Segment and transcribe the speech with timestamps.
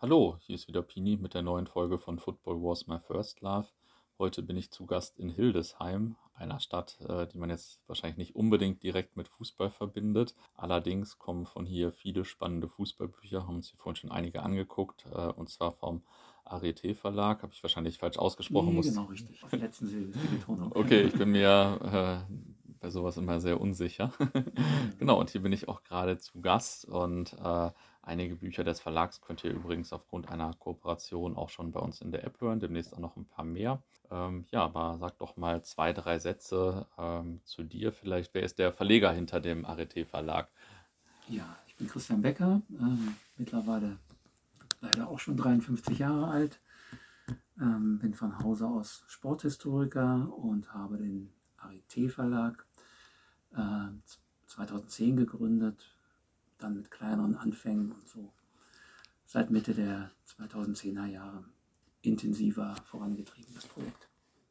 [0.00, 3.68] Hallo, hier ist wieder Pini mit der neuen Folge von Football Wars My First Love.
[4.18, 8.34] Heute bin ich zu Gast in Hildesheim, einer Stadt, äh, die man jetzt wahrscheinlich nicht
[8.36, 10.34] unbedingt direkt mit Fußball verbindet.
[10.56, 15.26] Allerdings kommen von hier viele spannende Fußballbücher, haben uns hier vorhin schon einige angeguckt, äh,
[15.32, 16.02] und zwar vom
[16.44, 17.42] Arete Verlag.
[17.42, 18.70] Habe ich wahrscheinlich falsch ausgesprochen.
[18.70, 19.42] Nee, muss- genau, richtig.
[19.44, 20.72] Auf der letzten Betonung.
[20.74, 22.32] Okay, ich bin mir äh,
[22.80, 24.12] bei sowas immer sehr unsicher.
[24.98, 27.70] genau, und hier bin ich auch gerade zu Gast und äh,
[28.02, 32.10] einige Bücher des Verlags könnt ihr übrigens aufgrund einer Kooperation auch schon bei uns in
[32.10, 33.82] der App hören, demnächst auch noch ein paar mehr.
[34.10, 38.34] Ähm, ja, aber sag doch mal zwei, drei Sätze ähm, zu dir vielleicht.
[38.34, 40.50] Wer ist der Verleger hinter dem Arete Verlag?
[41.28, 43.98] Ja, ich bin Christian Becker, ähm, mittlerweile
[44.80, 46.60] leider auch schon 53 Jahre alt.
[47.60, 52.66] Ähm, bin von Hause aus Sporthistoriker und habe den Arete Verlag
[53.56, 53.88] äh,
[54.46, 55.96] 2010 gegründet,
[56.58, 58.32] dann mit kleineren Anfängen und so
[59.30, 61.44] seit Mitte der 2010er Jahre
[62.02, 64.08] intensiver vorangetrieben, das Projekt.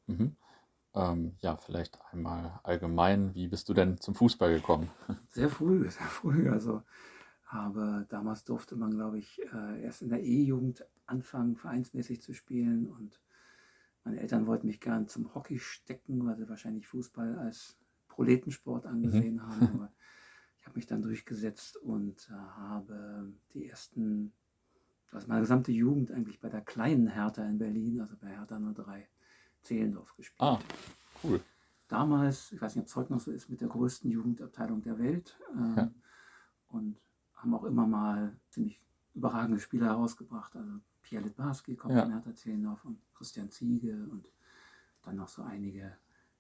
[0.08, 0.36] Mhm.
[0.96, 4.90] Ähm, ja, vielleicht einmal allgemein, wie bist du denn zum Fußball gekommen?
[5.30, 6.50] Sehr früh, sehr früh.
[6.50, 6.84] Also
[7.46, 12.88] habe damals durfte man, glaube ich, äh, erst in der E-Jugend anfangen, vereinsmäßig zu spielen.
[12.88, 13.20] Und
[14.04, 17.78] meine Eltern wollten mich gern zum Hockey stecken, weil sie wahrscheinlich Fußball als
[18.20, 19.62] Proletensport angesehen haben.
[19.76, 19.92] Aber
[20.60, 24.34] ich habe mich dann durchgesetzt und äh, habe die ersten,
[25.12, 29.08] also meine gesamte Jugend eigentlich bei der kleinen Hertha in Berlin, also bei Hertha 03
[29.64, 30.60] Zehlendorf gespielt Ah,
[31.24, 31.40] cool.
[31.88, 35.00] damals, ich weiß nicht, ob es heute noch so ist, mit der größten Jugendabteilung der
[35.00, 35.38] Welt.
[35.56, 35.92] Ähm, Ja.
[36.72, 36.98] Und
[37.36, 38.80] haben auch immer mal ziemlich
[39.16, 40.56] überragende Spieler herausgebracht.
[40.56, 42.04] Also Pierre Litbarski kommt Ja.
[42.04, 44.28] von Hertha Zehlendorf und Christian Ziege und
[45.04, 45.98] dann noch so einige.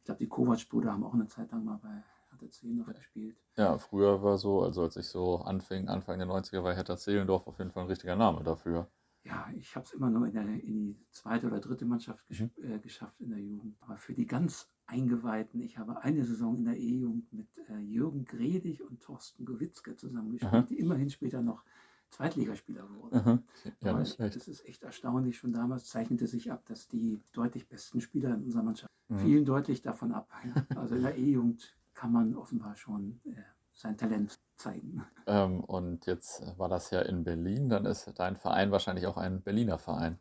[0.09, 3.37] Ich glaube, die Kovac-Brüder haben auch eine Zeit lang mal bei Hertha Zehlendorf gespielt.
[3.57, 7.45] Ja, früher war so, also als ich so anfing, Anfang der 90er, war Hertha Zehlendorf
[7.45, 8.89] auf jeden Fall ein richtiger Name dafür.
[9.23, 12.41] Ja, ich habe es immer nur in, der, in die zweite oder dritte Mannschaft gesch
[12.41, 12.51] Mhm.
[12.63, 13.75] äh, geschafft in der Jugend.
[13.81, 18.25] Aber für die ganz Eingeweihten, ich habe eine Saison in der E-Jugend mit äh, Jürgen
[18.25, 21.63] Gredig und Thorsten Gowitzke zusammengespielt, die immerhin später noch
[22.11, 22.83] Zweitligaspieler.
[23.11, 23.43] Mhm.
[23.81, 24.35] Ja, schlecht.
[24.35, 25.37] das ist echt erstaunlich.
[25.37, 29.17] Schon damals zeichnete sich ab, dass die deutlich besten Spieler in unserer Mannschaft Mhm.
[29.17, 30.29] fielen deutlich davon ab.
[30.75, 33.33] Also in der E-Jugend kann man offenbar schon äh,
[33.73, 35.03] sein Talent zeigen.
[35.25, 39.41] Ähm, und jetzt war das ja in Berlin, dann ist dein Verein wahrscheinlich auch ein
[39.41, 40.19] Berliner Verein.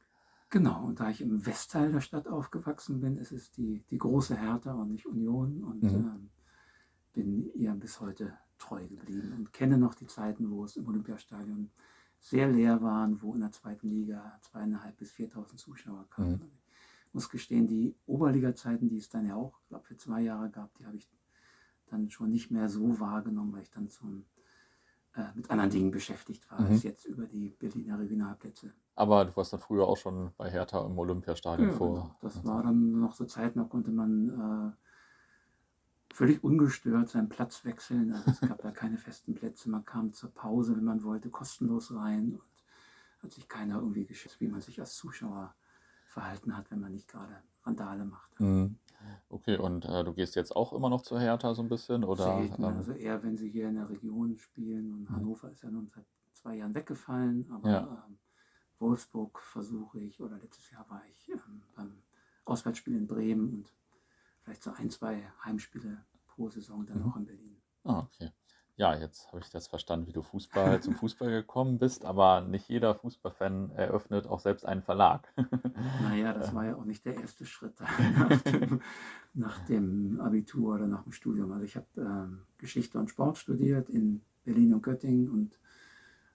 [0.50, 4.34] Genau, und da ich im Westteil der Stadt aufgewachsen bin, ist es die, die große
[4.36, 5.90] Hertha und nicht Union und Mhm.
[5.96, 6.30] ähm,
[7.12, 11.70] bin ihr bis heute treu geblieben und kenne noch die Zeiten, wo es im Olympiastadion
[12.20, 16.32] sehr leer waren, wo in der zweiten Liga zweieinhalb bis 4.000 Zuschauer kamen.
[16.32, 16.50] Mhm.
[17.08, 20.74] Ich muss gestehen, die Oberliga-Zeiten, die es dann ja auch, glaube für zwei Jahre gab,
[20.76, 21.08] die habe ich
[21.86, 24.26] dann schon nicht mehr so wahrgenommen, weil ich dann zum,
[25.14, 26.66] äh, mit anderen Dingen beschäftigt war, Mhm.
[26.66, 28.72] als jetzt über die Berliner Regionalplätze.
[28.94, 31.88] Aber du warst dann früher auch schon bei Hertha im Olympiastadion Ja, vor.
[31.94, 32.16] genau.
[32.20, 34.87] Das war dann noch so Zeiten, da konnte man äh,
[36.18, 38.12] völlig ungestört seinen Platz wechseln.
[38.12, 39.70] Also es gab da keine festen Plätze.
[39.70, 42.42] Man kam zur Pause, wenn man wollte, kostenlos rein und
[43.22, 45.54] hat sich keiner irgendwie geschätzt, wie man sich als Zuschauer
[46.08, 48.32] verhalten hat, wenn man nicht gerade Randale macht.
[48.40, 48.74] Mhm.
[49.28, 52.02] Okay, und äh, du gehst jetzt auch immer noch zur Hertha so ein bisschen?
[52.02, 54.92] Oder, Selten, ähm, also eher, wenn sie hier in der Region spielen.
[54.92, 55.14] Und Mhm.
[55.14, 58.04] Hannover ist ja nun seit zwei Jahren weggefallen, aber Ja.
[58.08, 58.18] ähm,
[58.80, 62.02] Wolfsburg versuche ich, oder letztes Jahr war ich ähm, beim
[62.44, 63.72] Auswärtsspiel in Bremen und
[64.48, 67.08] vielleicht so ein, zwei Heimspiele pro Saison dann Mhm.
[67.10, 67.56] auch in Berlin.
[67.84, 68.30] Ah, okay.
[68.76, 72.68] Ja, jetzt habe ich das verstanden, wie du Fußball zum Fußball gekommen bist, aber nicht
[72.68, 75.32] jeder Fußballfan eröffnet auch selbst einen Verlag.
[76.02, 77.74] Naja, das war ja auch nicht der erste Schritt
[78.18, 78.80] nach dem,
[79.34, 81.52] nach dem Abitur oder nach dem Studium.
[81.52, 85.58] Also ich habe ähm, Geschichte und Sport studiert in Berlin und Göttingen und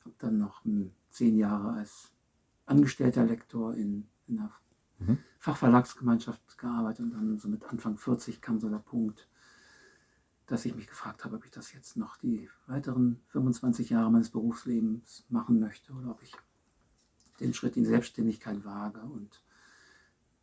[0.06, 2.12] habe dann noch hm, zehn Jahre als
[2.66, 4.52] angestellter Lektor in, in einer
[5.00, 5.18] Mhm.
[5.40, 9.28] Fachverlagsgemeinschaft gearbeitet und dann so mit Anfang 40 kam so der Punkt,
[10.46, 14.30] dass ich mich gefragt habe, ob ich das jetzt noch die weiteren 25 Jahre meines
[14.30, 16.34] Berufslebens machen möchte oder ob ich
[17.40, 19.02] den Schritt in Selbstständigkeit wage.
[19.02, 19.44] Und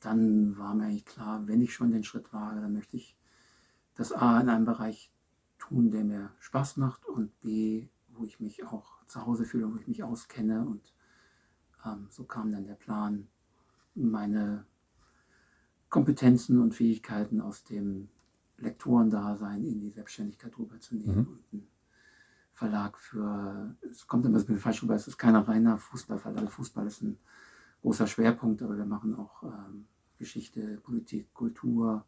[0.00, 3.16] dann war mir eigentlich klar, wenn ich schon den Schritt wage, dann möchte ich
[3.94, 5.12] das A in einem Bereich
[5.58, 9.76] tun, der mir Spaß macht und B, wo ich mich auch zu Hause fühle, wo
[9.76, 10.66] ich mich auskenne.
[10.66, 10.94] Und
[11.84, 13.28] ähm, so kam dann der Plan,
[14.08, 14.64] meine
[15.88, 18.08] Kompetenzen und Fähigkeiten aus dem
[18.58, 21.26] Lektorendasein in die Selbstständigkeit rüberzunehmen Mhm.
[21.28, 21.68] und einen
[22.52, 26.50] Verlag für, es kommt immer ein bisschen falsch rüber, es ist kein reiner Fußballverlag.
[26.50, 27.18] Fußball ist ein
[27.82, 29.86] großer Schwerpunkt, aber wir machen auch ähm,
[30.18, 32.04] Geschichte, Politik, Kultur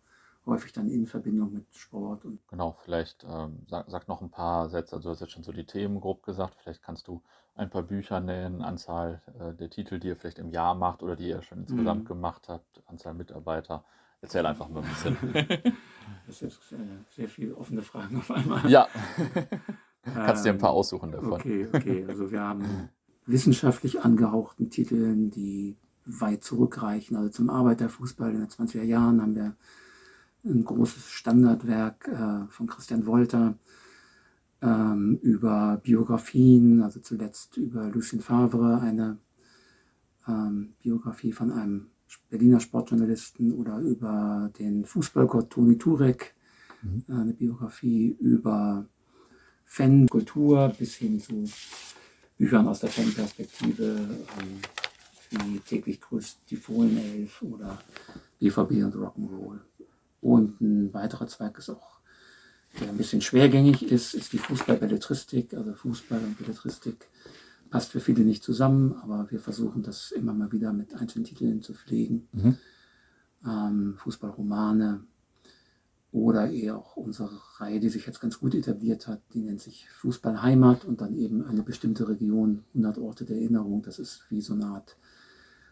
[0.46, 2.24] häufig dann in Verbindung mit Sport.
[2.24, 4.96] Und genau, vielleicht ähm, sag, sag, noch ein paar Sätze.
[4.96, 6.56] Also du hast jetzt schon so die Themen grob gesagt.
[6.56, 7.22] Vielleicht kannst du
[7.54, 11.16] ein paar Bücher nennen, Anzahl äh, der Titel, die ihr vielleicht im Jahr macht oder
[11.16, 12.08] die ihr schon insgesamt mhm.
[12.08, 13.84] gemacht habt, Anzahl Mitarbeiter.
[14.20, 15.16] Erzähl einfach mal ein bisschen.
[16.26, 16.78] das sind sehr,
[17.10, 18.68] sehr viele offene Fragen auf einmal.
[18.70, 18.86] Ja.
[20.02, 21.32] Kannst dir ein paar ähm, aussuchen davon.
[21.32, 22.04] Okay, okay.
[22.08, 22.88] Also wir haben
[23.26, 27.16] wissenschaftlich angehauchten Titeln, die weit zurückreichen.
[27.16, 29.56] Also zum Arbeiterfußball in den 20er Jahren haben wir
[30.44, 33.54] ein großes Standardwerk äh, von Christian Wolter
[34.60, 39.18] ähm, über Biografien, also zuletzt über Lucien Favre, eine
[40.26, 41.88] ähm, Biografie von einem
[42.28, 46.34] Berliner Sportjournalisten oder über den Fußballgott Toni Turek,
[46.82, 47.04] mhm.
[47.08, 48.86] Äh, eine Biografie über
[49.64, 51.44] Fankultur bis hin zu
[52.36, 53.84] Büchern aus der Fanperspektive,
[54.40, 54.60] ähm,
[55.30, 57.78] wie täglich grüßt die Fohlenelf oder
[58.38, 59.60] BVB und Rock'n'Roll.
[60.22, 62.00] Und ein weiterer Zweig ist auch,
[62.80, 65.52] der ein bisschen schwergängig ist, ist die Fußballbelletristik.
[65.52, 67.08] Also Fußball und Belletristik
[67.68, 71.60] passt für viele nicht zusammen, aber wir versuchen das immer mal wieder mit einzelnen Titeln
[71.60, 72.28] zu pflegen.
[72.32, 72.56] Mhm.
[73.44, 75.04] Ähm, Fußballromane
[76.12, 79.88] oder eher auch unsere Reihe, die sich jetzt ganz gut etabliert hat, die nennt sich
[79.90, 83.82] Fußballheimat und dann eben eine bestimmte Region, 100 Orte der Erinnerung.
[83.82, 84.96] Das ist wie so eine Art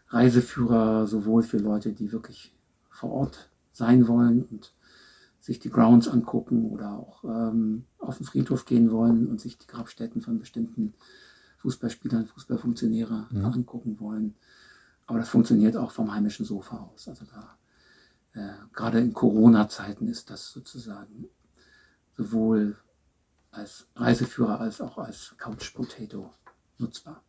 [0.09, 2.53] Reiseführer, sowohl für Leute, die wirklich
[2.89, 4.73] vor Ort sein wollen und
[5.39, 9.67] sich die Grounds angucken oder auch ähm, auf den Friedhof gehen wollen und sich die
[9.67, 10.93] Grabstätten von bestimmten
[11.57, 13.45] Fußballspielern, Fußballfunktionäre mhm.
[13.45, 14.35] angucken wollen.
[15.07, 17.07] Aber das funktioniert auch vom heimischen Sofa aus.
[17.07, 17.57] Also da
[18.33, 21.25] äh, gerade in Corona-Zeiten ist das sozusagen
[22.15, 22.77] sowohl
[23.51, 26.31] als Reiseführer als auch als Couch Potato
[26.77, 27.23] nutzbar.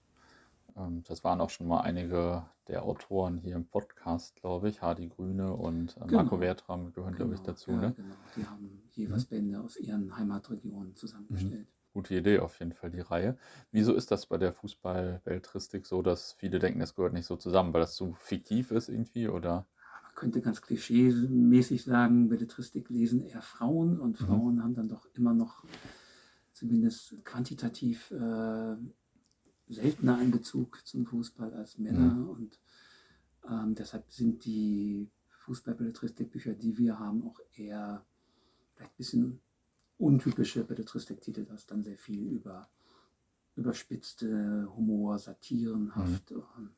[0.77, 4.83] Ähm, das waren auch schon mal einige der Autoren hier im Podcast, glaube ich.
[4.83, 6.23] Hardy Grüne und äh, genau.
[6.23, 7.73] Marco Wertram gehören, genau, glaube ich, dazu.
[7.73, 7.95] Ja, ne?
[7.97, 8.15] genau.
[8.37, 9.29] Die haben jeweils mhm.
[9.35, 11.69] Bände aus ihren Heimatregionen zusammengestellt.
[11.69, 11.93] Mhm.
[11.93, 13.37] Gute Idee auf jeden Fall, die Reihe.
[13.71, 17.75] Wieso ist das bei der Fußball-Beltristik so, dass viele denken, es gehört nicht so zusammen,
[17.75, 19.67] weil das zu fiktiv ist irgendwie, oder?
[20.03, 24.25] Man könnte ganz klischee-mäßig sagen, Belletristik lesen eher Frauen und mhm.
[24.25, 24.63] Frauen mhm.
[24.63, 25.65] haben dann doch immer noch
[26.53, 28.77] zumindest quantitativ äh,
[29.73, 32.15] seltener einen Bezug zum Fußball als Männer.
[32.15, 32.29] Mhm.
[32.29, 32.61] Und
[33.49, 35.11] ähm, deshalb sind die
[35.45, 38.05] Fußball-Belletristik-Bücher, die wir haben, auch eher
[38.75, 39.41] vielleicht ein bisschen
[39.99, 42.69] untypische Belletristik-Titel, das dann sehr viel über
[43.57, 46.71] überspitzte Humor, satirenhaft mhm.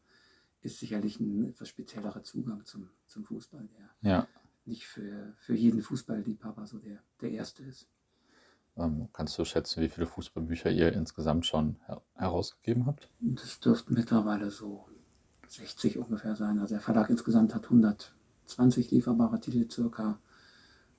[0.63, 4.29] Ist sicherlich ein etwas speziellerer Zugang zum, zum Fußball, der ja.
[4.65, 7.87] nicht für, für jeden Fußballliebhaber so der, der erste ist.
[8.77, 13.09] Ähm, kannst du schätzen, wie viele Fußballbücher ihr insgesamt schon her herausgegeben habt?
[13.21, 14.89] Das dürften mittlerweile so
[15.49, 16.59] 60 ungefähr sein.
[16.59, 20.19] Also der Verlag insgesamt hat 120 lieferbare Titel circa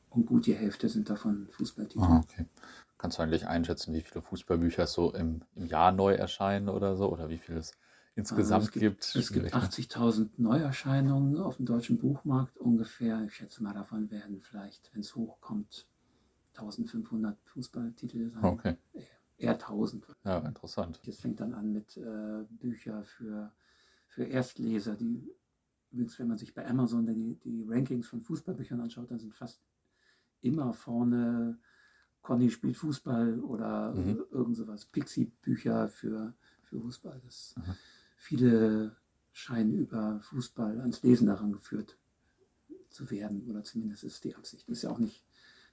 [0.09, 2.03] und gut die Hälfte sind davon Fußballtitel.
[2.03, 2.45] Ah, okay.
[2.97, 7.11] Kannst du eigentlich einschätzen, wie viele Fußballbücher so im, im Jahr neu erscheinen oder so?
[7.11, 7.73] Oder wie viel es
[8.15, 9.15] insgesamt also es gibt?
[9.15, 13.21] Es gibt 80.000 Neuerscheinungen auf dem deutschen Buchmarkt ungefähr.
[13.25, 15.87] Ich schätze mal, davon werden vielleicht, wenn es hochkommt,
[16.57, 18.43] 1500 Fußballtitel sein.
[18.43, 18.75] Okay.
[19.37, 20.05] Eher 1000.
[20.23, 21.01] Ja, interessant.
[21.05, 23.51] Es fängt dann an mit äh, Büchern für,
[24.07, 25.29] für Erstleser, die
[25.91, 29.61] übrigens, wenn man sich bei Amazon die, die Rankings von Fußballbüchern anschaut, dann sind fast
[30.41, 31.57] immer vorne
[32.21, 34.25] Conny spielt Fußball oder mhm.
[34.31, 34.85] irgend sowas.
[34.85, 37.21] Pixie-Bücher für, für Fußball.
[37.23, 37.55] Das,
[38.15, 38.95] viele
[39.31, 41.97] scheinen über Fußball ans Lesen daran geführt
[42.89, 43.47] zu werden.
[43.47, 44.67] Oder zumindest ist die Absicht.
[44.67, 45.24] Ist ja auch nicht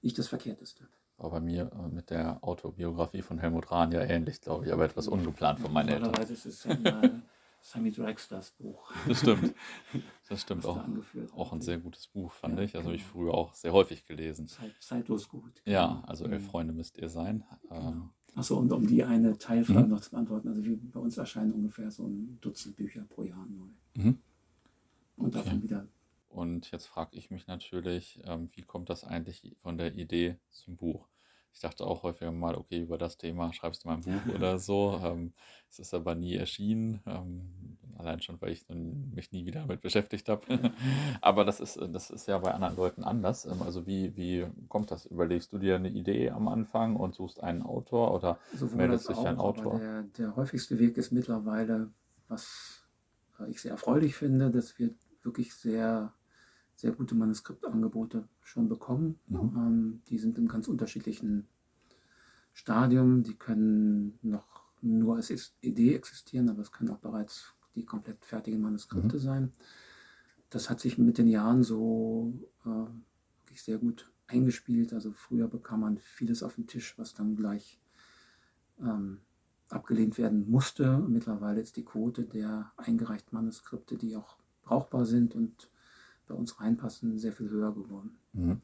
[0.02, 0.88] nicht das Verkehrteste.
[1.16, 4.84] War bei mir äh, mit der Autobiografie von Helmut Rahn ja ähnlich, glaube ich, aber
[4.84, 6.10] etwas ungeplant von meinen Eltern.
[6.10, 6.62] Normalerweise ist es
[7.62, 8.92] Sammy Dragsters Buch.
[9.06, 9.54] Das stimmt.
[10.28, 10.84] Das stimmt auch.
[11.36, 12.74] Auch ein sehr gutes Buch, fand ja, ich.
[12.74, 14.48] Also habe ich früher auch sehr häufig gelesen.
[14.48, 15.62] Zeit, zeitlos gut.
[15.64, 16.46] Ja, also elf mhm.
[16.46, 17.44] Freunde müsst ihr sein.
[17.68, 17.88] Genau.
[17.88, 19.90] Ähm, Achso, und um die eine Teilfrage mhm.
[19.90, 24.02] noch zu beantworten, also bei uns erscheinen ungefähr so ein Dutzend Bücher pro Jahr neu.
[24.02, 24.18] Mhm.
[25.16, 25.44] Und okay.
[25.44, 25.86] davon wieder
[26.32, 30.76] und jetzt frage ich mich natürlich, ähm, wie kommt das eigentlich von der Idee zum
[30.76, 31.08] Buch?
[31.54, 34.58] Ich dachte auch häufiger mal, okay, über das Thema schreibst du mal ein Buch oder
[34.58, 34.98] so.
[35.04, 35.34] Ähm,
[35.68, 40.30] es ist aber nie erschienen, ähm, allein schon, weil ich mich nie wieder damit beschäftigt
[40.30, 40.42] habe.
[41.20, 43.44] aber das ist, das ist ja bei anderen Leuten anders.
[43.44, 45.04] Ähm, also wie, wie kommt das?
[45.04, 49.16] Überlegst du dir eine Idee am Anfang und suchst einen Autor oder Sowohl meldet sich
[49.16, 49.78] auch, ein Autor?
[49.78, 51.90] Der, der häufigste Weg ist mittlerweile,
[52.28, 52.86] was
[53.48, 54.90] ich sehr erfreulich finde, dass wir
[55.22, 56.12] wirklich sehr
[56.82, 59.20] sehr gute Manuskriptangebote schon bekommen.
[59.28, 59.38] Mhm.
[59.38, 61.46] Ähm, die sind im ganz unterschiedlichen
[62.52, 63.22] Stadium.
[63.22, 68.60] Die können noch nur als Idee existieren, aber es können auch bereits die komplett fertigen
[68.60, 69.20] Manuskripte mhm.
[69.20, 69.52] sein.
[70.50, 72.34] Das hat sich mit den Jahren so
[72.64, 74.92] äh, wirklich sehr gut eingespielt.
[74.92, 77.78] Also früher bekam man vieles auf den Tisch, was dann gleich
[78.80, 79.20] ähm,
[79.68, 80.98] abgelehnt werden musste.
[80.98, 85.70] Mittlerweile ist die Quote der eingereichten Manuskripte, die auch brauchbar sind und
[86.26, 88.16] bei uns reinpassen, sehr viel höher geworden.
[88.32, 88.60] Mhm.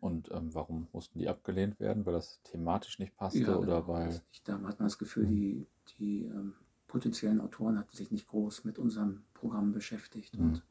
[0.00, 2.04] Und ähm, warum mussten die abgelehnt werden?
[2.06, 3.88] Weil das thematisch nicht passte Ja, oder genau.
[3.88, 4.08] weil.
[4.08, 5.66] Nicht, da hat man das Gefühl, die,
[5.98, 6.54] die ähm,
[6.86, 10.44] potenziellen Autoren hatten sich nicht groß mit unserem Programm beschäftigt Mhm.
[10.44, 10.62] und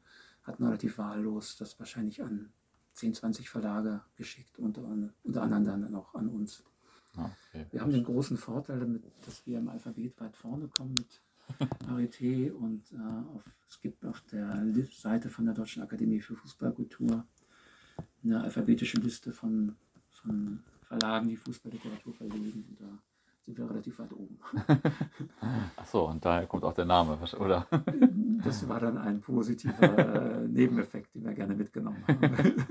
[0.44, 2.52] hatten relativ wahllos das wahrscheinlich an
[2.92, 4.82] 10, 20 Verlage geschickt, unter,
[5.24, 6.62] unter anderem dann auch an uns.
[7.16, 7.66] Ah, okay.
[7.72, 11.20] Wir haben den großen Vorteil damit, dass wir im Alphabet weit vorne kommen mit
[11.88, 17.24] Arité und äh, auf, es gibt auf der Seite von der Deutschen Akademie für Fußballkultur
[18.24, 19.76] eine alphabetische Liste von,
[20.10, 22.98] von Verlagen, die Fußballliteratur verlegen und da
[23.46, 24.38] sind wir relativ weit oben.
[25.76, 27.66] Achso, und daher kommt auch der Name, oder?
[28.44, 32.20] Das war dann ein positiver äh, Nebeneffekt, den wir gerne mitgenommen haben.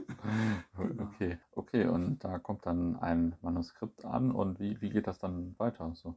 [0.77, 1.03] Genau.
[1.03, 5.53] Okay, okay, und da kommt dann ein Manuskript an und wie, wie geht das dann
[5.59, 5.91] weiter?
[5.93, 6.15] So.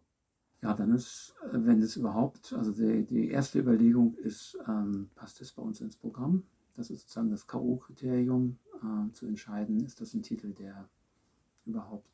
[0.61, 5.41] Ja, dann ist, äh, wenn es überhaupt, also die, die erste Überlegung ist, ähm, passt
[5.41, 6.43] es bei uns ins Programm?
[6.75, 10.89] Das ist sozusagen das K.O.-Kriterium, ähm, zu entscheiden, ist das ein Titel, der
[11.65, 12.09] überhaupt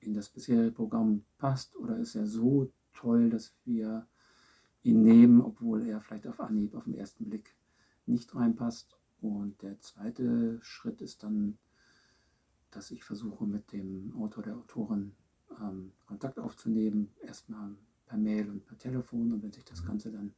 [0.00, 4.06] in das bisherige Programm passt oder ist er so toll, dass wir
[4.82, 7.54] ihn nehmen, obwohl er vielleicht auf Anhieb, auf den ersten Blick
[8.06, 8.98] nicht reinpasst.
[9.20, 11.58] Und der zweite Schritt ist dann,
[12.70, 15.12] dass ich versuche, mit dem Autor der Autorin
[15.60, 17.74] ähm, Kontakt aufzunehmen, erstmal
[18.06, 19.32] per Mail und per Telefon.
[19.32, 20.34] Und wenn sich das Ganze dann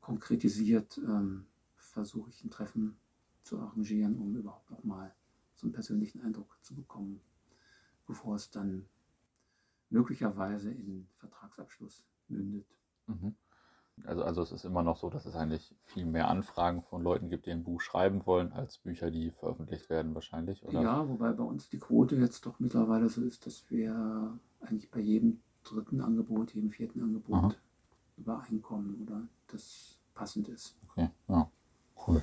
[0.00, 2.96] konkretisiert, ähm, versuche ich ein Treffen
[3.42, 5.14] zu arrangieren, um überhaupt nochmal
[5.54, 7.20] so einen persönlichen Eindruck zu bekommen,
[8.06, 8.86] bevor es dann
[9.90, 12.66] möglicherweise in Vertragsabschluss mündet.
[13.06, 13.34] Mhm.
[14.04, 17.30] Also, also es ist immer noch so, dass es eigentlich viel mehr Anfragen von Leuten
[17.30, 20.82] gibt, die ein Buch schreiben wollen, als Bücher, die veröffentlicht werden wahrscheinlich, oder?
[20.82, 25.00] Ja, wobei bei uns die Quote jetzt doch mittlerweile so ist, dass wir eigentlich bei
[25.00, 27.54] jedem dritten Angebot, jedem vierten Angebot Aha.
[28.16, 30.74] übereinkommen oder das passend ist.
[30.90, 31.50] Okay, ja,
[32.06, 32.20] cool.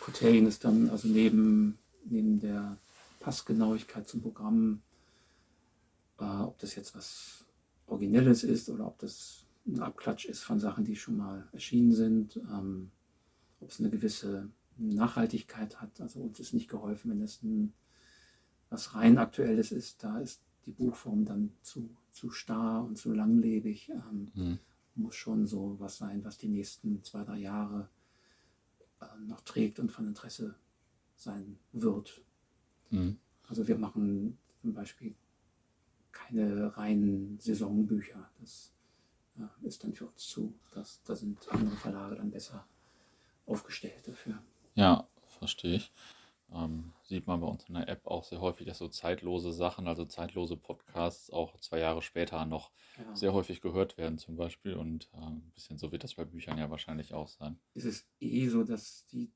[0.00, 2.76] Kriterien ist dann also neben, neben der
[3.20, 4.80] Passgenauigkeit zum Programm,
[6.18, 7.44] äh, ob das jetzt was
[7.86, 12.36] Originelles ist oder ob das ein Abklatsch ist von Sachen, die schon mal erschienen sind,
[12.36, 12.90] ähm,
[13.60, 16.00] ob es eine gewisse Nachhaltigkeit hat.
[16.00, 17.72] Also uns ist nicht geholfen, wenn es ein,
[18.70, 23.90] was rein aktuelles ist, da ist die Buchform dann zu, zu starr und zu langlebig.
[23.90, 24.58] Ähm, Mhm.
[24.96, 27.88] muss schon so was sein, was die nächsten zwei, drei Jahre
[29.00, 30.54] äh, noch trägt und von Interesse
[31.16, 32.22] sein wird.
[32.90, 33.18] Mhm.
[33.48, 35.14] Also wir machen zum Beispiel
[36.12, 38.30] keine reinen Saisonbücher.
[38.40, 38.72] Das
[39.62, 40.54] ist dann für uns zu.
[40.74, 42.66] Das, da sind andere Verlage dann besser
[43.46, 44.42] aufgestellt dafür.
[44.74, 45.92] Ja, verstehe ich.
[46.52, 49.86] Ähm, sieht man bei uns in der App auch sehr häufig, dass so zeitlose Sachen,
[49.88, 53.04] also zeitlose Podcasts auch zwei Jahre später noch Ja.
[53.14, 56.58] sehr häufig gehört werden zum Beispiel und äh, ein bisschen so wird das bei Büchern
[56.58, 57.60] ja wahrscheinlich auch sein.
[57.74, 59.30] ist es eh so, dass die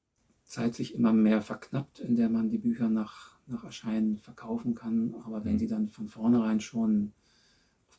[0.44, 5.14] Zeit sich immer mehr verknappt, in der man die Bücher nach, nach Erscheinen verkaufen kann.
[5.25, 5.58] Aber wenn Mhm.
[5.58, 7.12] sie dann von vornherein schon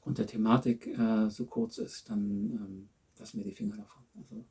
[0.05, 4.03] aufgrund der Thematik äh, so kurz ist, dann ähm, lassen wir die Finger davon.
[4.15, 4.45] Also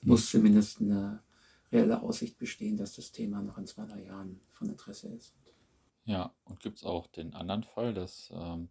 [0.00, 0.10] es Mhm.
[0.10, 1.22] muss zumindest eine
[1.70, 5.32] reelle Aussicht bestehen, dass das Thema noch in zwei, drei Jahren von Interesse ist.
[6.06, 8.70] Ja, und gibt es auch den anderen Fall, dass, ähm,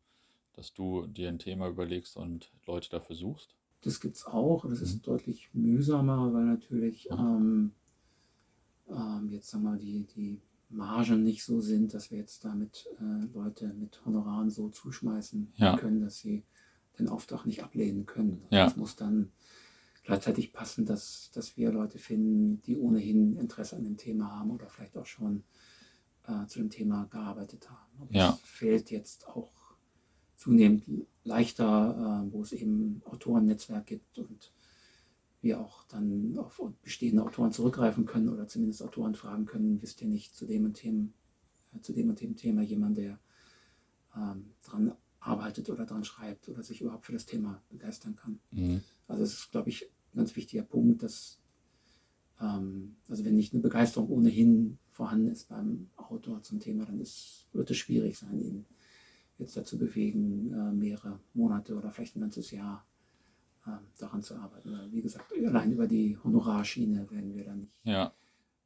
[0.54, 3.56] dass du dir ein Thema überlegst und Leute dafür suchst?
[3.84, 4.66] Das gibt es auch.
[4.68, 4.84] Das Mhm.
[4.84, 7.18] ist deutlich mühsamer, weil natürlich Aha.
[7.38, 7.72] ähm,
[8.90, 12.88] ähm, jetzt sagen wir mal, die, die Margen nicht so sind, dass wir jetzt damit
[13.00, 15.78] äh, Leute mit Honoraren so zuschmeißen Ja.
[15.78, 16.44] können, dass sie
[17.00, 18.42] den Auftrag nicht ablehnen können.
[18.52, 18.68] Ja.
[18.68, 19.32] Es muss dann
[20.04, 24.68] gleichzeitig passen, dass, dass wir Leute finden, die ohnehin Interesse an dem Thema haben oder
[24.70, 25.44] vielleicht auch schon
[26.28, 28.02] äh, zu dem Thema gearbeitet haben.
[28.02, 28.30] Aber Ja.
[28.32, 29.52] Es fällt jetzt auch
[30.36, 30.84] zunehmend
[31.24, 34.52] leichter, äh, wo es eben Autorennetzwerk gibt und
[35.46, 40.08] wir auch dann auf bestehende Autoren zurückgreifen können oder zumindest Autoren fragen können, wisst ihr
[40.08, 41.14] nicht zu dem und dem,
[41.74, 43.20] äh, zu dem und dem Thema jemand, der
[44.18, 48.40] ähm, dran arbeitet oder dran schreibt oder sich überhaupt für das Thema begeistern kann.
[48.52, 48.82] Mhm.
[49.08, 49.84] Also es ist, glaube ich,
[50.14, 51.40] ein ganz wichtiger Punkt, dass
[52.42, 57.48] ähm, also wenn nicht eine Begeisterung ohnehin vorhanden ist beim Autor zum Thema, dann ist,
[57.54, 58.66] wird es schwierig sein, ihn
[59.38, 62.86] jetzt dazu bewegen, äh, mehrere Monate oder vielleicht ein ganzes Jahr
[63.98, 64.72] daran zu arbeiten.
[64.72, 68.14] Weil, wie gesagt, allein über die Honorarschiene werden wir dann nicht Ja,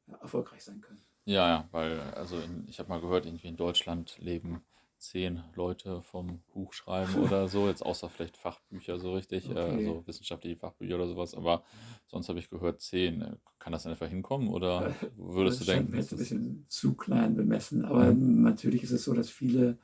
[0.08, 1.00] äh, erfolgreich sein können.
[1.24, 4.64] ja, ja, weil, also in, ich habe mal gehört, irgendwie in Deutschland leben
[4.98, 9.58] zehn Leute vom Buch schreiben oder so, jetzt außer vielleicht Fachbücher so richtig, äh, Okay.
[9.58, 11.64] also wissenschaftliche Fachbücher oder sowas, aber
[12.06, 13.22] sonst habe ich gehört zehn.
[13.22, 16.94] Äh, Kann das einfach hinkommen oder würdest Das du denken, das ein ist, bisschen zu
[16.94, 17.84] klein bemessen.
[17.84, 19.76] Aber natürlich ist es so, dass viele, äh,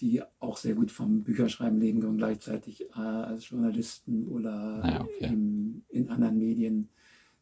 [0.00, 5.02] die auch sehr gut vom Bücherschreiben leben können, gleichzeitig äh, als Journalisten oder Ah ja,
[5.02, 5.26] okay.
[5.30, 6.88] im, in anderen Medien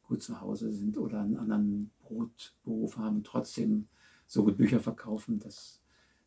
[0.03, 3.89] gut zu Hause sind oder einen anderen Brotberuf haben trotzdem
[4.27, 5.81] so gut Bücher verkaufen, dass,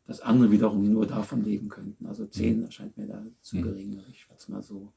[0.06, 2.06] dass andere wiederum nur davon leben könnten.
[2.06, 3.62] Also zehn erscheint mir da zu Mhm.
[3.64, 4.00] gering.
[4.10, 4.92] Ich schätze mal so,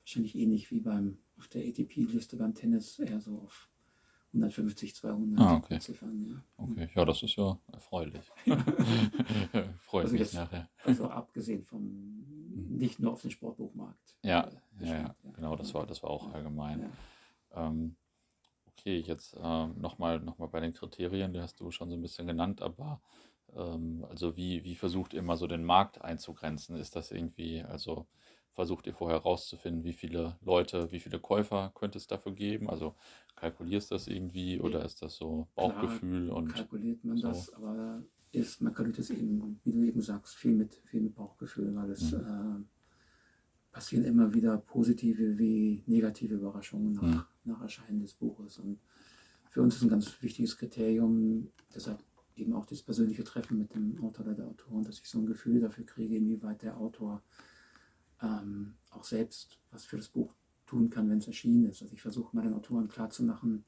[0.00, 3.68] wahrscheinlich ähnlich wie beim auf der ATP-Liste beim Tennis, eher so auf
[4.32, 5.78] 150, 200 Ah, okay.
[5.78, 6.26] Ziffern.
[6.58, 6.64] Ja.
[6.64, 8.22] okay, ja, das ist ja erfreulich.
[8.44, 8.44] Freut
[10.04, 10.68] Also mich jetzt- nachher.
[10.84, 12.24] Also abgesehen vom,
[12.68, 14.16] nicht nur auf den Sportbuchmarkt.
[14.22, 14.48] Ja,
[14.80, 16.32] äh, ja, ja, genau, das war, das war auch Ja.
[16.34, 16.80] allgemein.
[17.54, 17.66] Ja.
[17.68, 17.96] Ähm,
[18.66, 22.02] okay, jetzt ähm, nochmal noch mal bei den Kriterien, die hast du schon so ein
[22.02, 23.00] bisschen genannt, aber
[23.54, 26.76] ähm, also wie, wie versucht ihr mal so den Markt einzugrenzen?
[26.76, 28.06] Ist das irgendwie, also
[28.54, 32.68] versucht ihr vorher herauszufinden, wie viele Leute, wie viele Käufer könnte es dafür geben?
[32.70, 32.96] Also
[33.36, 37.28] kalkulierst du das irgendwie oder ist das so Klar, Bauchgefühl und kalkuliert man so.
[37.28, 41.14] das, aber ist, man kalkuliert es eben, wie du eben sagst, viel mit, viel mit
[41.14, 42.20] Bauchgefühl, weil es Mhm.
[42.20, 42.60] äh,
[43.70, 47.26] passieren immer wieder positive wie negative Überraschungen nach, Mhm.
[47.44, 48.58] nach Erscheinen des Buches.
[48.58, 48.80] Und
[49.50, 52.02] für uns ist ein ganz wichtiges Kriterium, deshalb
[52.36, 55.26] eben auch das persönliche Treffen mit dem Autor oder der Autorin, dass ich so ein
[55.26, 57.22] Gefühl dafür kriege, inwieweit der Autor
[58.22, 60.34] ähm, auch selbst was für das Buch
[60.66, 61.82] tun kann, wenn es erschienen ist.
[61.82, 63.64] Also ich versuche mal den Autoren klarzumachen,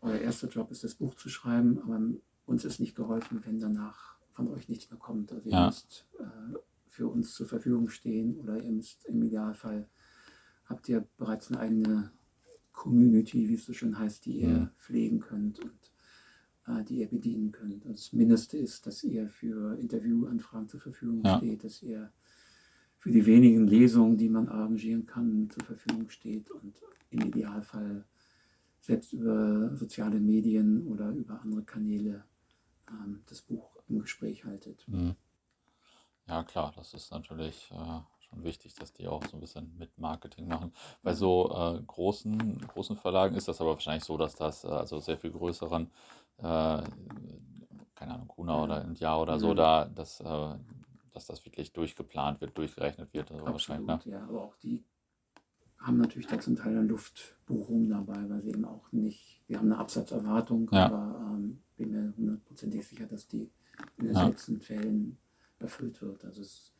[0.00, 2.00] euer erster Job ist, das Buch zu schreiben, aber
[2.46, 5.32] uns ist nicht geholfen, wenn danach von euch nichts mehr kommt.
[5.32, 5.66] Also ihr Ja.
[5.66, 6.24] müsst äh,
[6.88, 9.88] für uns zur Verfügung stehen oder ihr müsst im Idealfall
[10.66, 12.12] habt ihr bereits eine eigene
[12.72, 14.70] Community, wie es so schön heißt, die ihr Mhm.
[14.78, 15.92] pflegen könnt und
[16.66, 17.84] äh, die ihr bedienen könnt.
[17.84, 21.36] Das Mindeste ist, dass ihr für Interviewanfragen zur Verfügung Ja.
[21.36, 22.12] steht, dass ihr
[23.02, 26.80] für die wenigen Lesungen, die man arrangieren kann, zur Verfügung steht und
[27.10, 28.04] im Idealfall
[28.78, 32.24] selbst über soziale Medien oder über andere Kanäle
[32.88, 34.84] ähm, das Buch im Gespräch haltet.
[34.86, 35.16] Mhm.
[36.28, 39.98] Ja, klar, das ist natürlich äh, schon wichtig, dass die auch so ein bisschen mit
[39.98, 40.72] Marketing machen.
[41.02, 45.00] Bei so äh, großen, großen Verlagen ist das aber wahrscheinlich so, dass das, äh, also
[45.00, 45.90] sehr viel größeren,
[46.38, 46.82] äh,
[47.96, 49.56] keine Ahnung, Kuna oder India oder so, Mhm.
[49.56, 50.54] da, dass, äh,
[51.12, 54.12] dass das wirklich durchgeplant wird, durchgerechnet wird, also wahrscheinlich, Absolut, ne?
[54.12, 54.26] ja.
[54.28, 54.84] Aber auch die
[55.78, 59.72] haben natürlich da zum Teil eine Luftbuchung dabei, weil sie eben auch nicht, wir haben
[59.72, 60.86] eine Absatzerwartung, Ja.
[60.86, 63.50] aber ähm, bin mir hundertprozentig sicher, dass die
[63.98, 64.20] in den Ja.
[64.22, 65.18] seltensten Fällen
[65.58, 66.24] erfüllt wird.
[66.24, 66.72] Also es,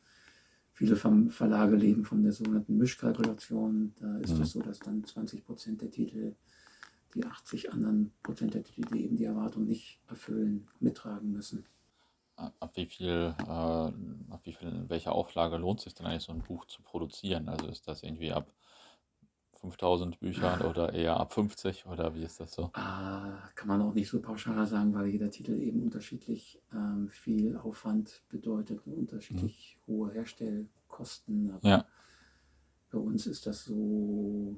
[0.71, 3.93] viele Ver Verlage leben von der sogenannten Mischkalkulation.
[3.99, 4.43] Da ist Mhm.
[4.43, 6.35] es so, dass dann 20 Prozent der Titel
[7.13, 11.65] die 80 anderen Prozent der Titel, die eben die Erwartung nicht erfüllen, mittragen müssen.
[12.35, 16.31] Ab wie viel, äh, ab wie viel, in welcher Auflage lohnt sich denn eigentlich so
[16.31, 17.47] ein Buch zu produzieren?
[17.47, 18.51] Also ist das irgendwie ab
[19.59, 22.71] 5000 Büchern oder eher ab 50 oder wie ist das so?
[22.73, 27.55] Ah, kann man auch nicht so pauschal sagen, weil jeder Titel eben unterschiedlich ähm, viel
[27.57, 31.51] Aufwand bedeutet und unterschiedlich hohe Herstellkosten.
[31.51, 31.85] Aber Ja.
[32.91, 34.55] bei uns ist das so,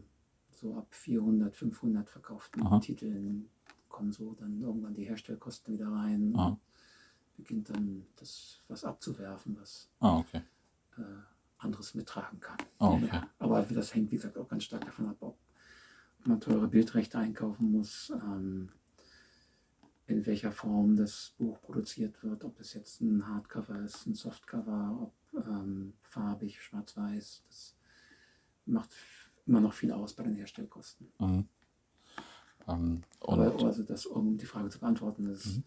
[0.52, 2.80] so ab 400, 500 verkauften Aha.
[2.80, 3.50] Titeln
[3.90, 6.58] kommen so dann irgendwann die Herstellkosten wieder rein Aha.
[7.36, 10.42] Beginnt dann das was abzuwerfen, was Ah, okay.
[10.98, 11.02] äh,
[11.58, 12.58] anderes mittragen kann.
[12.80, 13.10] Ah, okay.
[13.12, 15.38] Ja, aber das hängt, wie gesagt, auch ganz stark davon ab, ob
[16.26, 18.70] man teure Bildrechte einkaufen muss, ähm,
[20.08, 24.98] in welcher Form das Buch produziert wird, ob es jetzt ein Hardcover ist, ein Softcover,
[25.34, 27.44] ob ähm, farbig, schwarz-weiß.
[27.48, 27.76] Das
[28.66, 28.92] macht
[29.48, 31.12] immer noch viel aus bei den Herstellkosten.
[31.20, 31.48] Mhm.
[32.68, 35.64] Ähm, Aber also das, um die Frage zu beantworten, ist, Mhm.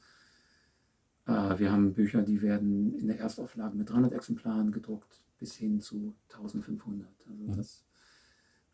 [1.29, 5.81] Äh, wir haben Bücher, die werden in der Erstauflage mit 300 Exemplaren gedruckt, bis hin
[5.81, 7.09] zu 1500.
[7.29, 7.57] Also Mhm.
[7.57, 7.87] das,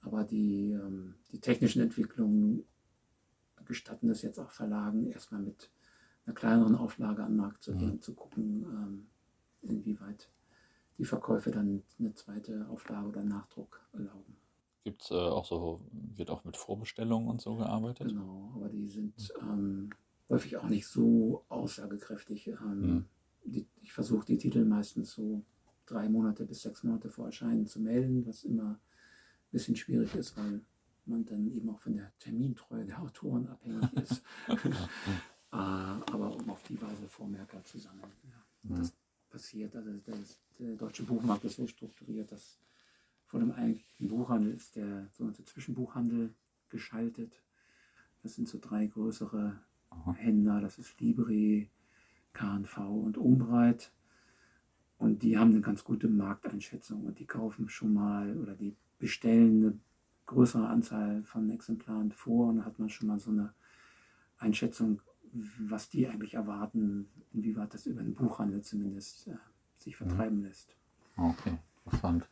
[0.02, 2.64] aber die, ähm, die technischen Entwicklungen
[3.64, 5.70] gestatten es jetzt auch Verlagen, erstmal mit
[6.26, 8.02] einer kleineren Auflage an den Markt zu gehen, Mhm.
[8.02, 9.06] zu gucken, ähm,
[9.62, 10.30] inwieweit
[10.98, 14.36] die Verkäufe dann eine zweite Auflage oder Nachdruck erlauben.
[14.84, 18.08] gibt es äh, auch so, wird auch mit Vorbestellungen und so gearbeitet?
[18.08, 19.90] Genau, aber die sind ähm,
[20.34, 22.48] häufig auch nicht so aussagekräftig.
[22.48, 23.04] Ähm, Mhm.
[23.44, 25.44] die, ich versuche die Titel meistens so
[25.86, 30.36] drei Monate bis sechs Monate vor Erscheinen zu melden, was immer ein bisschen schwierig ist,
[30.36, 30.60] weil
[31.06, 34.22] man dann eben auch von der Termintreue der Autoren abhängig ist.
[34.48, 38.12] äh, aber um auf die Weise Vormerker zu sammeln.
[38.24, 38.44] Ja.
[38.62, 38.78] Mhm.
[38.78, 38.92] Das
[39.30, 42.58] passiert, also das, der deutsche Buchmarkt ist so strukturiert, dass
[43.26, 46.34] vor dem eigentlichen Buchhandel ist der sogenannte Zwischenbuchhandel
[46.70, 47.42] geschaltet.
[48.22, 49.60] Das sind so drei größere
[50.02, 50.14] Aha.
[50.14, 51.70] Händler, das ist Libri,
[52.32, 53.92] KNV und Umbreit.
[54.98, 59.64] Und die haben eine ganz gute Markteinschätzung und die kaufen schon mal oder die bestellen
[59.64, 59.78] eine
[60.26, 63.52] größere Anzahl von Exemplaren vor und dann hat man schon mal so eine
[64.38, 65.02] Einschätzung,
[65.32, 69.36] was die eigentlich erwarten, inwieweit das über den Buchhandel zumindest äh,
[69.76, 70.06] sich mhm.
[70.06, 70.76] vertreiben lässt.
[71.16, 72.28] Okay, interessant.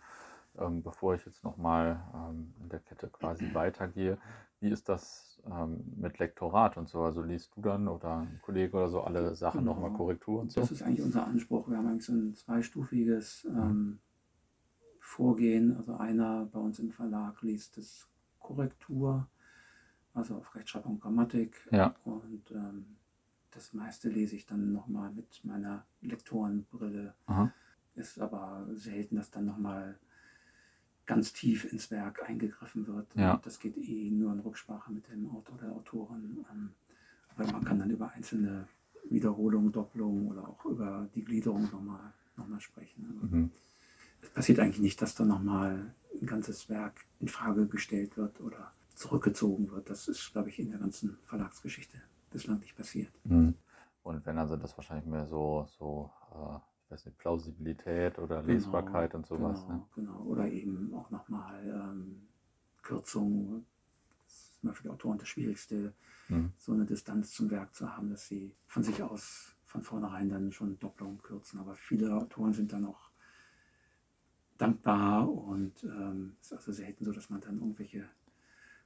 [0.59, 4.19] Ähm, bevor ich jetzt nochmal ähm, in der Kette quasi weitergehe,
[4.63, 7.03] wie ist das ähm, mit Lektorat und so?
[7.03, 9.75] Also liest du dann oder ein Kollege oder so alle Sachen genau.
[9.75, 10.61] nochmal Korrektur und so?
[10.61, 11.69] Das ist eigentlich unser Anspruch.
[11.69, 13.59] Wir haben eigentlich so ein zweistufiges mhm.
[13.59, 13.99] ähm,
[15.01, 15.77] Vorgehen.
[15.77, 19.27] Also einer bei uns im Verlag liest das Korrektur,
[20.15, 21.69] also auf Rechtschreibung und Grammatik.
[21.73, 21.95] Ja.
[22.05, 22.97] Und ähm,
[23.51, 27.15] das meiste lese ich dann nochmal mit meiner Lektorenbrille.
[27.27, 27.53] Aha.
[27.97, 29.99] Ist aber selten, dass dann nochmal
[31.15, 33.07] ganz tief ins Werk eingegriffen wird.
[33.15, 33.41] Ja.
[33.43, 36.45] Das geht eh nur in Rücksprache mit dem Autor oder Autorin.
[36.51, 36.71] Ähm,
[37.37, 38.67] aber man kann dann über einzelne
[39.09, 43.21] Wiederholungen, Doppelungen oder auch über die Gliederung nochmal noch mal sprechen.
[43.31, 43.51] Mhm.
[44.23, 48.73] Es passiert eigentlich nicht, dass dann nochmal ein ganzes Werk in Frage gestellt wird oder
[48.95, 49.91] zurückgezogen wird.
[49.91, 51.99] Das ist, glaube ich, in der ganzen Verlagsgeschichte
[52.31, 53.13] bislang nicht passiert.
[53.25, 53.55] Mhm.
[54.03, 56.59] Und wenn also das wahrscheinlich mehr so, so äh,
[56.93, 59.63] weiß nicht, Plausibilität oder genau, Lesbarkeit und sowas.
[59.63, 59.87] Genau, ne?
[59.95, 60.23] genau.
[60.25, 62.29] Oder eben auch nochmal ähm,
[62.83, 63.67] Kürzungen.
[64.25, 65.95] Das ist immer für die Autoren das Schwierigste,
[66.29, 66.53] mhm.
[66.59, 70.53] so eine Distanz zum Werk zu haben, dass sie von sich aus von vornherein dann
[70.53, 71.59] schon Doppelungen kürzen.
[71.59, 73.11] Aber viele Autoren sind dann auch
[74.59, 78.07] dankbar und ähm, es ist also selten so, dass man dann irgendwelche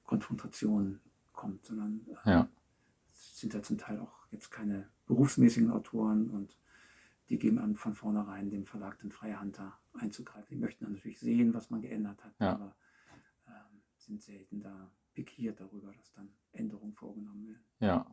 [0.05, 1.01] Konfrontationen
[1.33, 2.49] kommt, sondern äh, ja.
[3.13, 6.57] sind ja zum Teil auch jetzt keine berufsmäßigen Autoren und
[7.29, 10.49] die geben an, von vornherein dem Verlag den freie Hand da einzugreifen.
[10.51, 12.55] Die möchten dann natürlich sehen, was man geändert hat, ja.
[12.55, 12.77] aber
[13.49, 17.65] ähm, sind selten da pikiert darüber, dass dann Änderungen vorgenommen werden.
[17.81, 18.07] Ja,